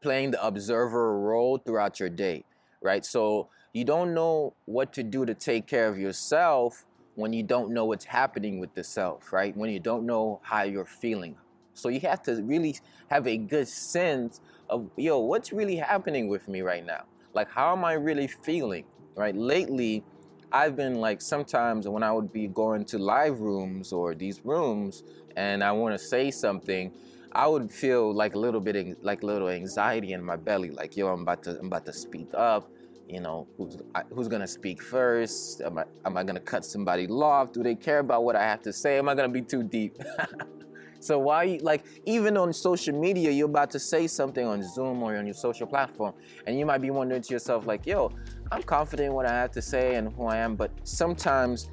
playing 0.00 0.30
the 0.30 0.44
observer 0.44 1.18
role 1.20 1.58
throughout 1.58 2.00
your 2.00 2.08
day, 2.08 2.44
right? 2.82 3.04
So 3.04 3.50
you 3.72 3.84
don't 3.84 4.14
know 4.14 4.54
what 4.66 4.92
to 4.94 5.02
do 5.02 5.24
to 5.24 5.34
take 5.34 5.66
care 5.66 5.88
of 5.88 5.98
yourself 5.98 6.84
when 7.14 7.32
you 7.32 7.42
don't 7.42 7.70
know 7.72 7.84
what's 7.84 8.04
happening 8.04 8.58
with 8.58 8.74
the 8.74 8.84
self, 8.84 9.32
right? 9.32 9.56
When 9.56 9.70
you 9.70 9.80
don't 9.80 10.06
know 10.06 10.40
how 10.42 10.62
you're 10.62 10.84
feeling. 10.84 11.36
So 11.74 11.88
you 11.88 12.00
have 12.00 12.22
to 12.24 12.42
really 12.42 12.76
have 13.10 13.26
a 13.26 13.36
good 13.36 13.68
sense 13.68 14.40
of, 14.68 14.90
yo, 14.96 15.18
what's 15.18 15.52
really 15.52 15.76
happening 15.76 16.28
with 16.28 16.48
me 16.48 16.60
right 16.60 16.84
now? 16.84 17.04
Like, 17.34 17.50
how 17.50 17.72
am 17.72 17.84
I 17.84 17.94
really 17.94 18.26
feeling, 18.26 18.84
right? 19.14 19.34
Lately, 19.34 20.04
I've 20.50 20.76
been 20.76 20.96
like 20.96 21.22
sometimes 21.22 21.88
when 21.88 22.02
I 22.02 22.12
would 22.12 22.30
be 22.30 22.46
going 22.46 22.84
to 22.86 22.98
live 22.98 23.40
rooms 23.40 23.90
or 23.90 24.14
these 24.14 24.44
rooms 24.44 25.02
and 25.34 25.64
I 25.64 25.72
want 25.72 25.98
to 25.98 25.98
say 25.98 26.30
something, 26.30 26.92
I 27.32 27.46
would 27.46 27.70
feel 27.70 28.12
like 28.12 28.34
a 28.34 28.38
little 28.38 28.60
bit 28.60 29.02
like 29.02 29.22
a 29.22 29.26
little 29.26 29.48
anxiety 29.48 30.12
in 30.12 30.22
my 30.22 30.36
belly, 30.36 30.68
like 30.68 30.94
yo, 30.94 31.08
I'm 31.08 31.22
about 31.22 31.42
to 31.44 31.58
I'm 31.58 31.66
about 31.66 31.86
to 31.86 31.92
speak 31.94 32.28
up. 32.34 32.70
You 33.12 33.20
know, 33.20 33.46
who's 33.58 33.76
who's 34.14 34.26
gonna 34.26 34.48
speak 34.48 34.82
first? 34.82 35.60
Am 35.60 35.76
I 35.76 35.84
am 36.06 36.16
I 36.16 36.24
gonna 36.24 36.40
cut 36.40 36.64
somebody 36.64 37.06
off? 37.08 37.52
Do 37.52 37.62
they 37.62 37.74
care 37.74 37.98
about 37.98 38.24
what 38.24 38.36
I 38.36 38.42
have 38.42 38.62
to 38.62 38.72
say? 38.72 38.96
Am 38.96 39.06
I 39.06 39.14
gonna 39.14 39.28
be 39.28 39.42
too 39.42 39.62
deep? 39.62 39.98
So 41.02 41.18
why, 41.18 41.58
like, 41.62 41.84
even 42.06 42.36
on 42.36 42.52
social 42.52 42.96
media, 42.96 43.28
you're 43.32 43.48
about 43.48 43.72
to 43.72 43.80
say 43.80 44.06
something 44.06 44.46
on 44.46 44.62
Zoom 44.62 45.02
or 45.02 45.16
on 45.16 45.26
your 45.26 45.34
social 45.34 45.66
platform, 45.66 46.14
and 46.46 46.56
you 46.56 46.64
might 46.64 46.80
be 46.80 46.90
wondering 46.90 47.22
to 47.22 47.34
yourself, 47.34 47.66
like, 47.66 47.84
yo, 47.88 48.12
I'm 48.52 48.62
confident 48.62 49.08
in 49.08 49.12
what 49.12 49.26
I 49.26 49.32
have 49.32 49.50
to 49.50 49.62
say 49.62 49.96
and 49.96 50.12
who 50.14 50.26
I 50.26 50.36
am, 50.36 50.54
but 50.54 50.70
sometimes 50.84 51.70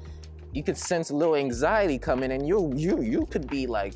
you 0.52 0.64
could 0.64 0.76
sense 0.76 1.10
a 1.10 1.14
little 1.14 1.36
anxiety 1.36 1.96
coming, 1.96 2.32
and 2.32 2.44
you 2.44 2.72
you 2.74 3.00
you 3.02 3.24
could 3.26 3.46
be 3.48 3.68
like, 3.68 3.94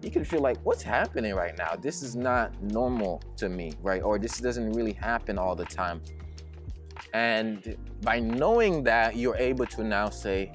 you 0.00 0.12
could 0.12 0.24
feel 0.28 0.42
like, 0.42 0.58
what's 0.62 0.84
happening 0.84 1.34
right 1.34 1.58
now? 1.58 1.74
This 1.74 2.04
is 2.04 2.14
not 2.14 2.52
normal 2.62 3.20
to 3.38 3.48
me, 3.48 3.72
right? 3.82 4.00
Or 4.00 4.16
this 4.16 4.38
doesn't 4.38 4.74
really 4.74 4.92
happen 4.92 5.38
all 5.38 5.56
the 5.56 5.64
time. 5.64 6.00
And 7.14 7.76
by 8.02 8.20
knowing 8.20 8.84
that, 8.84 9.16
you're 9.16 9.36
able 9.36 9.66
to 9.66 9.84
now 9.84 10.10
say, 10.10 10.52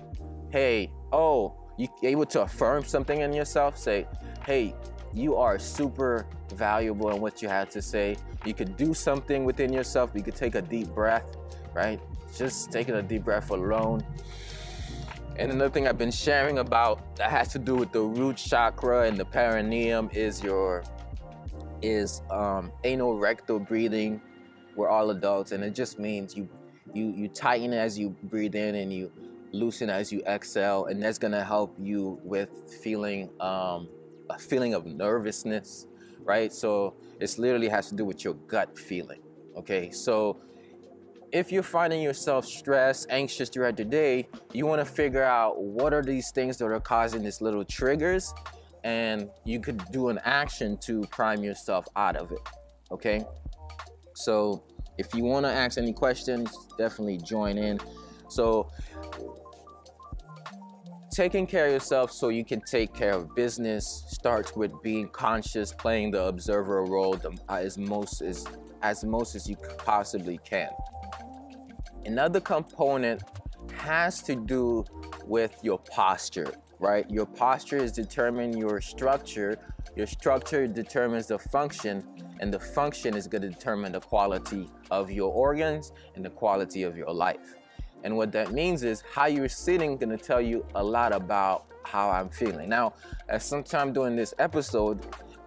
hey, 0.51 0.91
oh, 1.12 1.55
you're 1.77 1.89
able 2.03 2.25
to 2.27 2.41
affirm 2.43 2.83
something 2.83 3.22
in 3.22 3.33
yourself, 3.33 3.77
say, 3.77 4.07
hey, 4.45 4.75
you 5.13 5.36
are 5.36 5.60
super 5.60 6.27
valuable 6.55 7.10
in 7.12 7.22
what 7.22 7.41
you 7.41 7.50
have 7.50 7.69
to 7.69 7.81
say. 7.81 8.15
You 8.45 8.53
could 8.53 8.77
do 8.77 8.93
something 8.93 9.45
within 9.45 9.72
yourself. 9.72 10.12
You 10.13 10.22
could 10.22 10.36
take 10.36 10.55
a 10.55 10.62
deep 10.62 10.89
breath, 10.89 11.38
right? 11.74 12.00
Just 12.36 12.72
taking 12.72 12.95
a 12.95 13.01
deep 13.01 13.24
breath 13.24 13.50
alone. 13.51 14.05
And 15.38 15.51
another 15.51 15.69
thing 15.69 15.88
I've 15.88 15.98
been 15.98 16.12
sharing 16.12 16.60
about 16.60 17.15
that 17.15 17.31
has 17.31 17.50
to 17.53 17.60
do 17.60 17.75
with 17.75 17.91
the 17.91 18.01
root 18.01 18.38
chakra 18.38 19.07
and 19.07 19.17
the 19.17 19.25
perineum 19.25 20.10
is 20.13 20.43
your 20.43 20.83
is 21.81 22.22
um, 22.29 22.72
anal 22.83 23.17
rectal 23.17 23.60
breathing. 23.60 24.22
We're 24.75 24.89
all 24.89 25.09
adults, 25.09 25.51
and 25.51 25.63
it 25.63 25.75
just 25.75 25.99
means 25.99 26.35
you 26.35 26.49
you 26.93 27.11
you 27.11 27.27
tighten 27.27 27.73
as 27.73 27.97
you 27.97 28.09
breathe 28.23 28.55
in 28.55 28.75
and 28.75 28.91
you 28.91 29.11
loosen 29.51 29.89
as 29.89 30.11
you 30.11 30.21
exhale, 30.25 30.85
and 30.85 31.01
that's 31.01 31.17
gonna 31.17 31.43
help 31.43 31.75
you 31.79 32.19
with 32.23 32.49
feeling 32.81 33.29
um, 33.39 33.87
a 34.29 34.37
feeling 34.37 34.73
of 34.73 34.85
nervousness, 34.85 35.87
right? 36.23 36.51
So 36.51 36.95
it's 37.19 37.37
literally 37.37 37.69
has 37.69 37.89
to 37.89 37.95
do 37.95 38.05
with 38.05 38.23
your 38.23 38.33
gut 38.47 38.77
feeling. 38.77 39.21
Okay, 39.55 39.91
so 39.91 40.37
if 41.31 41.51
you're 41.51 41.63
finding 41.63 42.01
yourself 42.01 42.45
stressed, 42.45 43.07
anxious 43.09 43.49
throughout 43.49 43.75
the 43.75 43.85
day, 43.85 44.27
you 44.53 44.65
want 44.65 44.79
to 44.79 44.85
figure 44.85 45.23
out 45.23 45.61
what 45.61 45.93
are 45.93 46.03
these 46.03 46.31
things 46.31 46.57
that 46.57 46.65
are 46.65 46.79
causing 46.79 47.23
these 47.23 47.41
little 47.41 47.65
triggers, 47.65 48.33
and 48.83 49.29
you 49.43 49.59
could 49.59 49.83
do 49.91 50.09
an 50.09 50.19
action 50.23 50.77
to 50.77 51.01
prime 51.07 51.43
yourself 51.43 51.87
out 51.95 52.15
of 52.15 52.31
it. 52.31 52.39
Okay, 52.91 53.25
so 54.23 54.63
if 54.97 55.13
you 55.13 55.23
want 55.23 55.45
to 55.45 55.51
ask 55.51 55.77
any 55.77 55.93
questions, 55.93 56.55
definitely 56.77 57.17
join 57.17 57.57
in. 57.57 57.79
So 58.29 58.69
taking 61.13 61.45
care 61.45 61.67
of 61.67 61.73
yourself 61.73 62.11
so 62.11 62.29
you 62.29 62.43
can 62.43 62.61
take 62.61 62.93
care 62.93 63.13
of 63.13 63.35
business 63.35 64.03
starts 64.07 64.55
with 64.55 64.71
being 64.81 65.07
conscious, 65.09 65.71
playing 65.71 66.11
the 66.11 66.23
observer 66.23 66.83
role 66.85 67.13
the, 67.13 67.37
uh, 67.49 67.55
as 67.55 67.77
most 67.77 68.21
as 68.21 68.45
as 68.81 69.03
most 69.03 69.35
as 69.35 69.47
you 69.47 69.55
possibly 69.77 70.39
can. 70.43 70.69
Another 72.05 72.41
component 72.41 73.21
has 73.75 74.21
to 74.23 74.35
do 74.35 74.83
with 75.25 75.57
your 75.61 75.79
posture, 75.79 76.53
right? 76.79 77.09
Your 77.09 77.25
posture 77.25 77.77
is 77.77 77.91
determining 77.91 78.57
your 78.57 78.81
structure. 78.81 79.57
Your 79.95 80.07
structure 80.07 80.67
determines 80.67 81.27
the 81.27 81.39
function, 81.39 82.03
and 82.39 82.53
the 82.53 82.59
function 82.59 83.15
is 83.15 83.27
going 83.27 83.41
to 83.41 83.49
determine 83.49 83.91
the 83.91 83.99
quality 83.99 84.69
of 84.91 85.11
your 85.11 85.31
organs 85.31 85.91
and 86.15 86.23
the 86.23 86.29
quality 86.29 86.83
of 86.83 86.97
your 86.97 87.11
life. 87.11 87.55
And 88.03 88.17
what 88.17 88.31
that 88.33 88.51
means 88.51 88.83
is 88.83 89.03
how 89.13 89.27
you're 89.27 89.49
sitting 89.49 89.97
going 89.97 90.17
to 90.17 90.23
tell 90.23 90.41
you 90.41 90.65
a 90.75 90.83
lot 90.83 91.13
about 91.13 91.65
how 91.83 92.09
I'm 92.09 92.29
feeling. 92.29 92.69
Now, 92.69 92.93
at 93.29 93.41
some 93.41 93.63
time 93.63 93.93
during 93.93 94.15
this 94.15 94.33
episode, 94.39 94.99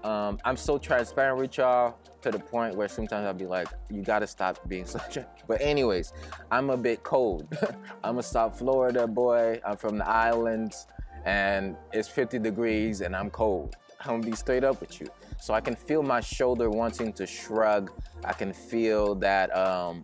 um, 0.04 0.38
I'm 0.44 0.56
so 0.56 0.78
transparent 0.78 1.38
with 1.38 1.56
y'all 1.58 1.98
to 2.22 2.30
the 2.30 2.38
point 2.38 2.74
where 2.76 2.88
sometimes 2.88 3.26
I'll 3.26 3.34
be 3.34 3.46
like, 3.46 3.68
you 3.90 4.02
gotta 4.02 4.26
stop 4.26 4.58
being 4.68 4.84
such 4.84 5.16
a. 5.16 5.26
But, 5.46 5.60
anyways, 5.60 6.12
I'm 6.50 6.70
a 6.70 6.76
bit 6.76 7.04
cold. 7.04 7.56
I'm 8.04 8.18
a 8.18 8.22
South 8.22 8.58
Florida 8.58 9.06
boy. 9.06 9.60
I'm 9.64 9.76
from 9.76 9.98
the 9.98 10.08
islands, 10.08 10.88
and 11.24 11.76
it's 11.92 12.08
50 12.08 12.40
degrees, 12.40 13.00
and 13.00 13.14
I'm 13.14 13.30
cold. 13.30 13.76
I'm 14.00 14.20
gonna 14.20 14.30
be 14.30 14.36
straight 14.36 14.64
up 14.64 14.80
with 14.80 15.00
you. 15.00 15.08
So 15.40 15.54
I 15.54 15.60
can 15.60 15.76
feel 15.76 16.02
my 16.02 16.20
shoulder 16.20 16.70
wanting 16.70 17.12
to 17.14 17.26
shrug. 17.26 17.90
I 18.24 18.32
can 18.32 18.52
feel 18.52 19.14
that 19.16 19.54
um, 19.56 20.02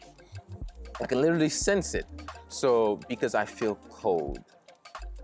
I 1.00 1.06
can 1.06 1.20
literally 1.20 1.48
sense 1.48 1.94
it. 1.94 2.06
So, 2.48 3.00
because 3.08 3.34
I 3.34 3.44
feel 3.44 3.76
cold, 3.88 4.38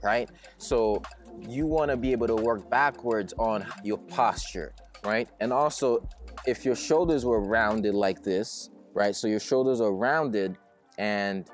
right? 0.02 0.30
So, 0.56 1.02
you 1.46 1.66
want 1.66 1.90
to 1.90 1.96
be 1.96 2.12
able 2.12 2.26
to 2.26 2.34
work 2.34 2.68
backwards 2.70 3.32
on 3.38 3.66
your 3.84 3.98
posture, 3.98 4.74
right? 5.04 5.28
And 5.40 5.52
also, 5.52 6.08
if 6.46 6.64
your 6.64 6.74
shoulders 6.74 7.24
were 7.24 7.40
rounded 7.40 7.94
like 7.94 8.22
this, 8.22 8.70
right? 8.94 9.14
So 9.14 9.28
your 9.28 9.40
shoulders 9.40 9.80
are 9.80 9.92
rounded 9.92 10.56
and 10.96 11.46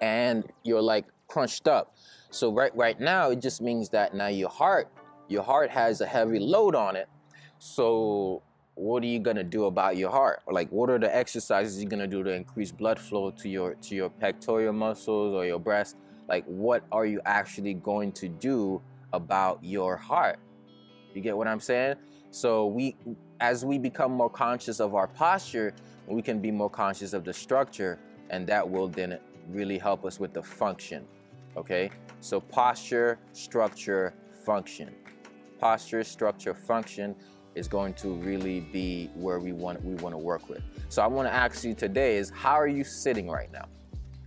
and 0.00 0.44
you're 0.62 0.82
like 0.82 1.06
crunched 1.28 1.68
up. 1.68 1.94
So 2.30 2.52
right 2.52 2.74
right 2.76 2.98
now 3.00 3.30
it 3.30 3.40
just 3.40 3.60
means 3.60 3.88
that 3.90 4.14
now 4.14 4.28
your 4.28 4.48
heart, 4.48 4.90
your 5.28 5.42
heart 5.42 5.70
has 5.70 6.00
a 6.00 6.06
heavy 6.06 6.38
load 6.38 6.74
on 6.74 6.96
it. 6.96 7.08
So 7.58 8.42
what 8.74 9.02
are 9.02 9.06
you 9.06 9.18
gonna 9.18 9.44
do 9.44 9.64
about 9.64 9.96
your 9.96 10.10
heart? 10.10 10.42
Like, 10.50 10.70
what 10.70 10.90
are 10.90 10.98
the 10.98 11.14
exercises 11.14 11.80
you're 11.80 11.88
gonna 11.88 12.06
do 12.06 12.22
to 12.22 12.32
increase 12.32 12.72
blood 12.72 12.98
flow 12.98 13.30
to 13.30 13.48
your 13.48 13.74
to 13.74 13.94
your 13.94 14.10
pectoral 14.10 14.72
muscles 14.72 15.34
or 15.34 15.46
your 15.46 15.58
breast? 15.58 15.96
Like, 16.28 16.44
what 16.44 16.84
are 16.92 17.06
you 17.06 17.20
actually 17.24 17.74
going 17.74 18.12
to 18.12 18.28
do 18.28 18.82
about 19.12 19.62
your 19.62 19.96
heart? 19.96 20.38
You 21.14 21.22
get 21.22 21.36
what 21.36 21.48
I'm 21.48 21.60
saying? 21.60 21.96
So 22.30 22.66
we, 22.66 22.96
as 23.40 23.64
we 23.64 23.78
become 23.78 24.12
more 24.12 24.28
conscious 24.28 24.80
of 24.80 24.94
our 24.94 25.06
posture, 25.06 25.72
we 26.06 26.20
can 26.20 26.40
be 26.40 26.50
more 26.50 26.68
conscious 26.68 27.12
of 27.12 27.24
the 27.24 27.32
structure, 27.32 27.98
and 28.28 28.46
that 28.48 28.68
will 28.68 28.88
then 28.88 29.18
really 29.48 29.78
help 29.78 30.04
us 30.04 30.20
with 30.20 30.34
the 30.34 30.42
function. 30.42 31.06
Okay? 31.56 31.90
So 32.20 32.40
posture, 32.40 33.18
structure, 33.32 34.12
function. 34.44 34.94
Posture, 35.58 36.04
structure, 36.04 36.52
function 36.52 37.14
is 37.56 37.66
going 37.66 37.94
to 37.94 38.14
really 38.14 38.60
be 38.60 39.10
where 39.14 39.40
we 39.40 39.52
want 39.52 39.82
we 39.82 39.94
want 39.94 40.12
to 40.12 40.18
work 40.18 40.48
with. 40.48 40.62
So 40.88 41.02
I 41.02 41.06
want 41.06 41.26
to 41.26 41.32
ask 41.34 41.64
you 41.64 41.74
today 41.74 42.18
is 42.18 42.30
how 42.30 42.54
are 42.54 42.68
you 42.68 42.84
sitting 42.84 43.28
right 43.28 43.50
now? 43.50 43.66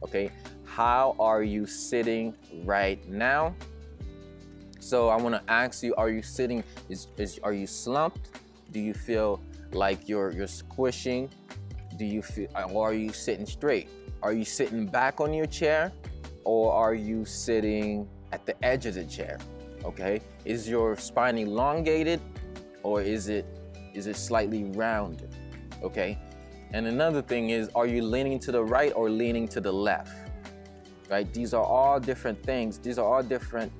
Okay? 0.03 0.31
How 0.65 1.15
are 1.19 1.43
you 1.43 1.65
sitting 1.65 2.33
right 2.65 3.07
now? 3.07 3.55
So 4.79 5.09
I 5.09 5.17
want 5.17 5.35
to 5.35 5.51
ask 5.51 5.83
you 5.83 5.93
are 5.95 6.09
you 6.09 6.21
sitting 6.21 6.63
is, 6.89 7.07
is 7.17 7.39
are 7.43 7.53
you 7.53 7.67
slumped? 7.67 8.41
Do 8.71 8.79
you 8.79 8.93
feel 8.93 9.41
like 9.71 10.09
you're 10.09 10.31
you're 10.31 10.47
squishing? 10.47 11.29
Do 11.97 12.05
you 12.05 12.21
feel 12.21 12.49
or 12.73 12.89
are 12.89 12.93
you 12.93 13.11
sitting 13.13 13.45
straight? 13.45 13.89
Are 14.23 14.33
you 14.33 14.45
sitting 14.45 14.85
back 14.85 15.21
on 15.21 15.33
your 15.33 15.45
chair 15.45 15.91
or 16.43 16.73
are 16.73 16.95
you 16.95 17.25
sitting 17.25 18.07
at 18.31 18.45
the 18.45 18.55
edge 18.65 18.85
of 18.85 18.95
the 18.95 19.05
chair? 19.05 19.37
Okay? 19.85 20.21
Is 20.45 20.67
your 20.67 20.97
spine 20.97 21.37
elongated 21.37 22.19
or 22.83 23.01
is 23.01 23.29
it 23.29 23.45
is 23.93 24.07
it 24.07 24.15
slightly 24.15 24.63
rounded? 24.63 25.35
Okay? 25.81 26.17
And 26.71 26.85
another 26.85 27.21
thing 27.21 27.49
is, 27.49 27.69
are 27.73 27.87
you 27.87 28.03
leaning 28.03 28.39
to 28.39 28.51
the 28.51 28.63
right 28.63 28.93
or 28.95 29.09
leaning 29.09 29.47
to 29.49 29.59
the 29.59 29.71
left? 29.71 30.13
Right? 31.09 31.31
These 31.33 31.53
are 31.53 31.63
all 31.63 31.99
different 31.99 32.41
things. 32.43 32.77
These 32.77 32.99
are 32.99 33.05
all 33.05 33.23
different 33.23 33.71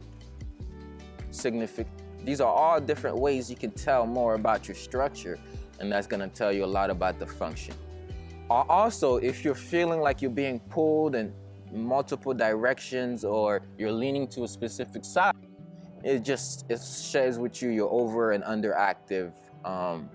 significant. 1.32 1.96
These 2.26 2.42
are 2.42 2.52
all 2.52 2.82
different 2.82 3.18
ways 3.18 3.50
you 3.50 3.56
can 3.56 3.72
tell 3.72 4.06
more 4.06 4.34
about 4.34 4.68
your 4.68 4.76
structure, 4.76 5.40
and 5.80 5.92
that's 5.92 6.08
going 6.08 6.28
to 6.28 6.36
tell 6.36 6.52
you 6.52 6.66
a 6.66 6.72
lot 6.80 6.90
about 6.90 7.20
the 7.20 7.26
function. 7.26 7.76
Also, 8.50 9.18
if 9.18 9.46
you're 9.46 9.54
feeling 9.54 10.02
like 10.02 10.24
you're 10.24 10.32
being 10.32 10.60
pulled 10.60 11.14
in 11.14 11.32
multiple 11.72 12.34
directions 12.34 13.24
or 13.24 13.62
you're 13.78 13.92
leaning 13.92 14.28
to 14.28 14.44
a 14.44 14.48
specific 14.48 15.06
side, 15.06 15.36
it 16.04 16.20
just 16.20 16.66
it 16.70 16.82
shares 16.82 17.38
with 17.38 17.62
you 17.62 17.70
you're 17.70 17.92
over 17.92 18.32
and 18.32 18.44
underactive. 18.44 19.34
Um, 19.66 20.10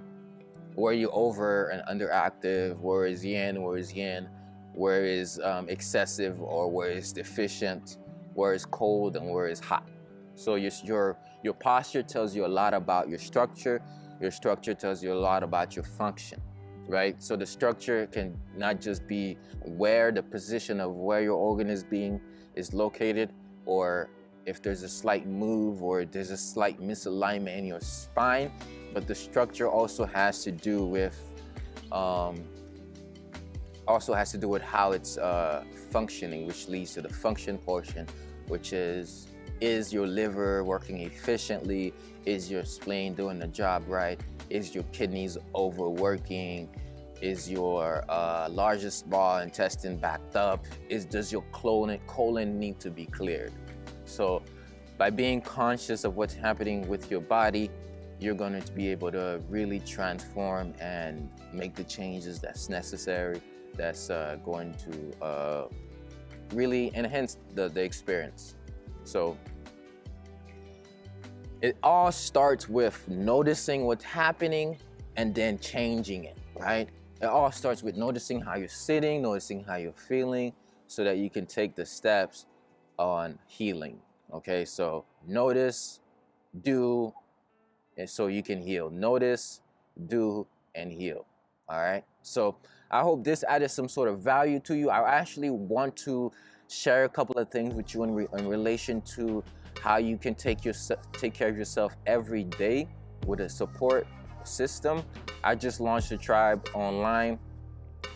where 0.75 0.93
you 0.93 1.11
over 1.11 1.69
and 1.69 1.83
underactive, 1.89 2.79
where 2.79 3.07
is 3.07 3.25
yin, 3.25 3.63
where 3.63 3.77
is 3.77 3.93
yin, 3.93 4.29
where 4.75 5.05
is 5.05 5.41
um, 5.41 5.69
excessive 5.69 6.41
or 6.43 6.71
where 6.71 6.91
is 6.91 7.13
deficient, 7.13 7.99
where 8.35 8.55
is 8.55 8.67
cold 8.67 9.17
and 9.17 9.31
where 9.31 9.49
is 9.49 9.61
hot. 9.61 9.89
So 10.35 10.57
your, 10.57 10.73
your, 10.83 11.17
your 11.43 11.55
posture 11.55 12.03
tells 12.03 12.35
you 12.35 12.45
a 12.45 12.49
lot 12.49 12.75
about 12.75 13.09
your 13.09 13.21
structure. 13.21 13.81
Your 14.21 14.33
structure 14.33 14.75
tells 14.75 15.03
you 15.03 15.13
a 15.13 15.21
lot 15.21 15.45
about 15.45 15.77
your 15.77 15.85
function, 15.85 16.41
right? 16.89 17.23
So 17.23 17.37
the 17.37 17.47
structure 17.47 18.07
can 18.09 18.37
not 18.57 18.81
just 18.81 19.07
be 19.07 19.39
where 19.65 20.11
the 20.11 20.23
position 20.23 20.81
of 20.81 20.93
where 20.95 21.23
your 21.23 21.37
organ 21.37 21.71
is 21.71 21.85
being 21.85 22.21
is 22.57 22.73
located 22.73 23.33
or 23.65 24.11
if 24.47 24.63
there's 24.63 24.83
a 24.83 24.89
slight 24.89 25.27
move 25.27 25.83
or 25.83 26.05
there's 26.05 26.31
a 26.31 26.37
slight 26.37 26.81
misalignment 26.81 27.57
in 27.57 27.65
your 27.65 27.81
spine, 27.81 28.53
but 28.93 29.07
the 29.07 29.15
structure 29.15 29.69
also 29.69 30.05
has 30.05 30.43
to 30.45 30.53
do 30.53 30.85
with 30.85 31.19
um, 31.93 32.45
also 33.87 34.15
has 34.15 34.31
to 34.33 34.39
do 34.39 34.49
with 34.49 34.63
how 34.63 34.93
it's 34.93 35.19
uh, 35.19 35.63
functioning, 35.91 36.47
which 36.47 36.69
leads 36.69 36.95
to 36.95 37.03
the 37.03 37.09
function 37.09 37.59
portion, 37.59 38.07
which 38.49 38.73
is 38.73 39.29
is 39.61 39.93
your 39.93 40.07
liver 40.07 40.65
working 40.65 41.01
efficiently? 41.01 41.95
Is 42.27 42.51
your 42.51 42.65
spleen 42.65 43.15
doing 43.15 43.39
the 43.39 43.47
job 43.47 43.85
right? 43.87 44.21
Is 44.51 44.75
your 44.75 44.85
kidneys 44.93 45.39
overworking? 45.55 46.69
Is 47.21 47.51
your 47.51 48.05
uh, 48.09 48.49
largest 48.51 49.01
small 49.01 49.39
intestine 49.39 49.97
backed 49.97 50.37
up? 50.37 50.65
Is 50.89 51.05
does 51.05 51.33
your 51.33 51.45
colon 51.53 51.99
colon 52.07 52.59
need 52.59 52.81
to 52.81 52.91
be 52.91 53.07
cleared? 53.07 53.53
So 54.05 54.43
by 54.97 55.11
being 55.11 55.41
conscious 55.41 56.05
of 56.05 56.17
what's 56.17 56.35
happening 56.35 56.87
with 56.89 57.11
your 57.11 57.21
body, 57.21 57.71
you're 58.21 58.35
going 58.35 58.61
to 58.61 58.73
be 58.73 58.89
able 58.89 59.11
to 59.13 59.41
really 59.49 59.81
transform 59.81 60.73
and 60.81 61.29
make 61.53 61.75
the 61.75 61.85
changes 61.85 62.41
that's 62.41 62.69
necessary, 62.69 63.41
that's 63.77 64.09
uh, 64.11 64.37
going 64.45 64.75
to 64.75 65.25
uh, 65.25 65.69
really 66.53 66.93
enhance 66.95 67.39
the, 67.55 67.69
the 67.69 67.83
experience. 67.83 68.55
So 69.03 69.37
it 71.61 71.77
all 71.83 72.13
starts 72.13 72.69
with 72.69 73.09
noticing 73.09 73.85
what's 73.85 74.05
happening 74.05 74.79
and 75.17 75.35
then 75.35 75.59
changing 75.59 76.25
it, 76.25 76.37
right? 76.59 76.89
It 77.21 77.27
all 77.27 77.51
starts 77.51 77.83
with 77.83 77.97
noticing 77.97 78.41
how 78.41 78.57
you're 78.57 78.69
sitting, 78.69 79.23
noticing 79.23 79.65
how 79.65 79.77
you're 79.77 79.93
feeling, 79.93 80.53
so 80.87 81.05
that 81.05 81.17
you 81.19 81.31
can 81.31 81.47
take 81.47 81.75
the 81.75 81.87
steps 81.87 82.47
on 82.99 83.39
healing. 83.47 83.99
Okay, 84.33 84.65
so 84.65 85.05
notice, 85.27 86.01
do, 86.63 87.13
and 87.97 88.09
so 88.09 88.27
you 88.27 88.43
can 88.43 88.61
heal. 88.61 88.91
Notice, 88.91 89.61
do, 90.09 90.47
and 90.75 90.93
heal. 90.93 91.25
All 91.69 91.79
right. 91.79 92.05
So 92.23 92.57
I 92.91 93.01
hope 93.01 93.25
this 93.25 93.45
added 93.45 93.71
some 93.71 93.89
sort 93.89 94.09
of 94.09 94.21
value 94.21 94.61
to 94.61 94.77
you. 94.77 94.91
I 94.91 95.19
actually 95.19 95.51
want 95.51 95.97
to 95.99 96.33
share 96.69 97.05
a 97.05 97.09
couple 97.09 97.37
of 97.37 97.51
things 97.51 97.75
with 97.75 97.95
you 97.95 98.03
in, 98.05 98.15
re- 98.15 98.29
in 98.37 98.49
relation 98.49 99.01
to 99.03 99.43
how 99.81 99.97
you 99.97 100.17
can 100.17 100.35
take 100.35 100.65
your 100.65 100.75
take 101.13 101.35
care 101.35 101.49
of 101.49 101.57
yourself 101.57 101.95
every 102.07 102.45
day 102.45 102.89
with 103.27 103.41
a 103.41 103.49
support 103.49 104.07
system. 104.45 105.03
I 105.43 105.55
just 105.55 105.81
launched 105.81 106.13
a 106.13 106.17
tribe 106.17 106.69
online, 106.75 107.39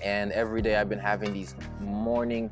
and 0.02 0.32
every 0.32 0.62
day 0.62 0.76
I've 0.76 0.88
been 0.88 0.98
having 0.98 1.32
these 1.32 1.54
morning 1.80 2.50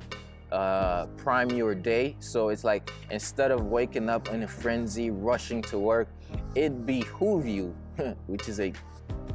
uh, 0.56 1.06
prime 1.18 1.50
your 1.50 1.74
day. 1.74 2.16
So 2.18 2.48
it's 2.48 2.64
like 2.64 2.90
instead 3.10 3.50
of 3.50 3.66
waking 3.66 4.08
up 4.08 4.30
in 4.30 4.42
a 4.42 4.48
frenzy, 4.48 5.10
rushing 5.10 5.60
to 5.62 5.78
work, 5.78 6.08
it 6.54 6.86
behoove 6.86 7.46
you, 7.46 7.76
which 8.26 8.48
is 8.48 8.58
a 8.60 8.72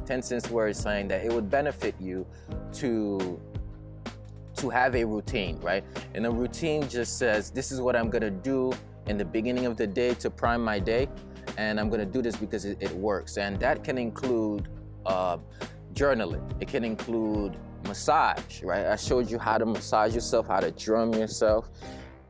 10 0.04 0.20
cents 0.22 0.50
word 0.50 0.74
saying 0.74 1.06
that 1.08 1.24
it 1.24 1.32
would 1.32 1.48
benefit 1.48 1.94
you 2.00 2.26
to 2.72 3.40
to 4.56 4.68
have 4.68 4.94
a 4.94 5.04
routine, 5.04 5.58
right? 5.60 5.82
And 6.14 6.26
a 6.26 6.30
routine 6.30 6.86
just 6.88 7.18
says, 7.18 7.50
this 7.50 7.72
is 7.72 7.80
what 7.80 7.96
I'm 7.96 8.10
gonna 8.10 8.30
do 8.30 8.72
in 9.06 9.16
the 9.16 9.24
beginning 9.24 9.64
of 9.66 9.76
the 9.76 9.86
day 9.86 10.14
to 10.14 10.28
prime 10.28 10.62
my 10.62 10.78
day. 10.78 11.08
And 11.56 11.80
I'm 11.80 11.88
gonna 11.88 12.04
do 12.04 12.20
this 12.20 12.36
because 12.36 12.64
it, 12.64 12.78
it 12.80 12.92
works. 12.92 13.38
And 13.38 13.58
that 13.60 13.82
can 13.82 13.96
include 13.96 14.68
uh, 15.06 15.38
journaling. 15.94 16.44
It 16.60 16.68
can 16.68 16.84
include 16.84 17.56
massage, 17.82 18.62
right? 18.62 18.86
I 18.86 18.96
showed 18.96 19.30
you 19.30 19.38
how 19.38 19.58
to 19.58 19.66
massage 19.66 20.14
yourself, 20.14 20.46
how 20.46 20.60
to 20.60 20.70
drum 20.70 21.14
yourself. 21.14 21.70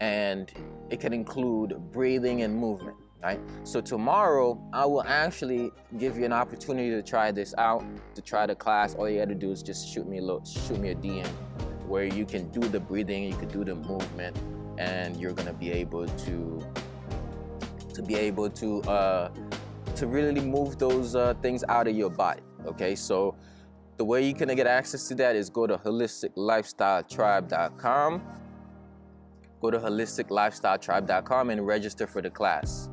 And 0.01 0.53
it 0.91 1.01
can 1.01 1.13
include 1.13 1.93
breathing 1.93 2.43
and 2.43 2.57
movement, 2.57 2.97
right? 3.23 3.41
So 3.65 3.81
tomorrow, 3.81 4.61
I 4.73 4.85
will 4.85 5.05
actually 5.05 5.71
give 5.99 6.19
you 6.19 6.25
an 6.25 6.33
opportunity 6.33 6.91
to 6.91 7.03
try 7.03 7.31
this 7.31 7.55
out, 7.57 7.85
to 8.15 8.23
try 8.23 8.47
the 8.47 8.55
class. 8.55 8.95
All 8.95 9.09
you 9.09 9.21
got 9.21 9.29
to 9.29 9.35
do 9.35 9.51
is 9.51 9.63
just 9.63 9.89
shoot 9.89 10.09
me 10.09 10.19
a 10.19 10.23
little, 10.23 10.45
shoot 10.45 10.79
me 10.79 10.91
a 10.91 10.95
DM 10.95 11.29
where 11.93 12.05
you 12.05 12.25
can 12.25 12.49
do 12.49 12.61
the 12.61 12.81
breathing, 12.81 13.25
you 13.25 13.37
can 13.37 13.49
do 13.49 13.65
the 13.65 13.75
movement, 13.75 14.37
and 14.79 15.17
you're 15.19 15.35
gonna 15.35 15.53
be 15.53 15.71
able 15.71 16.07
to 16.07 16.63
to 17.93 18.03
be 18.03 18.15
able 18.15 18.49
to 18.49 18.81
uh, 18.83 19.31
to 19.97 20.07
really 20.07 20.41
move 20.41 20.79
those 20.79 21.15
uh, 21.15 21.35
things 21.43 21.63
out 21.69 21.87
of 21.87 21.95
your 21.95 22.09
body. 22.09 22.41
Okay, 22.67 22.95
so 22.95 23.37
the 24.03 24.07
way 24.07 24.27
you 24.27 24.35
can 24.35 24.53
get 24.57 24.67
access 24.67 25.07
to 25.07 25.15
that 25.15 25.37
is 25.37 25.49
go 25.49 25.65
to 25.65 25.79
holisticlifestyletribe.com. 25.79 28.23
Go 29.61 29.71
to 29.71 29.79
holisticlifestyletribe.com 29.79 31.51
and 31.51 31.65
register 31.65 32.09
for 32.09 32.21
the 32.21 32.29
class. 32.29 32.91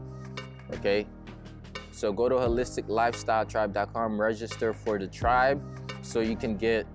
Okay, 0.75 1.07
so 1.89 2.13
go 2.13 2.29
to 2.29 2.35
holisticlifestyletribe.com, 2.35 4.21
register 4.21 4.71
for 4.71 4.99
the 4.99 5.07
tribe, 5.07 5.59
so 6.03 6.19
you 6.19 6.35
can 6.35 6.55
get 6.55 6.85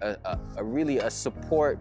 a, 0.00 0.16
a, 0.24 0.40
a 0.56 0.64
really 0.64 1.00
a 1.00 1.10
support 1.10 1.78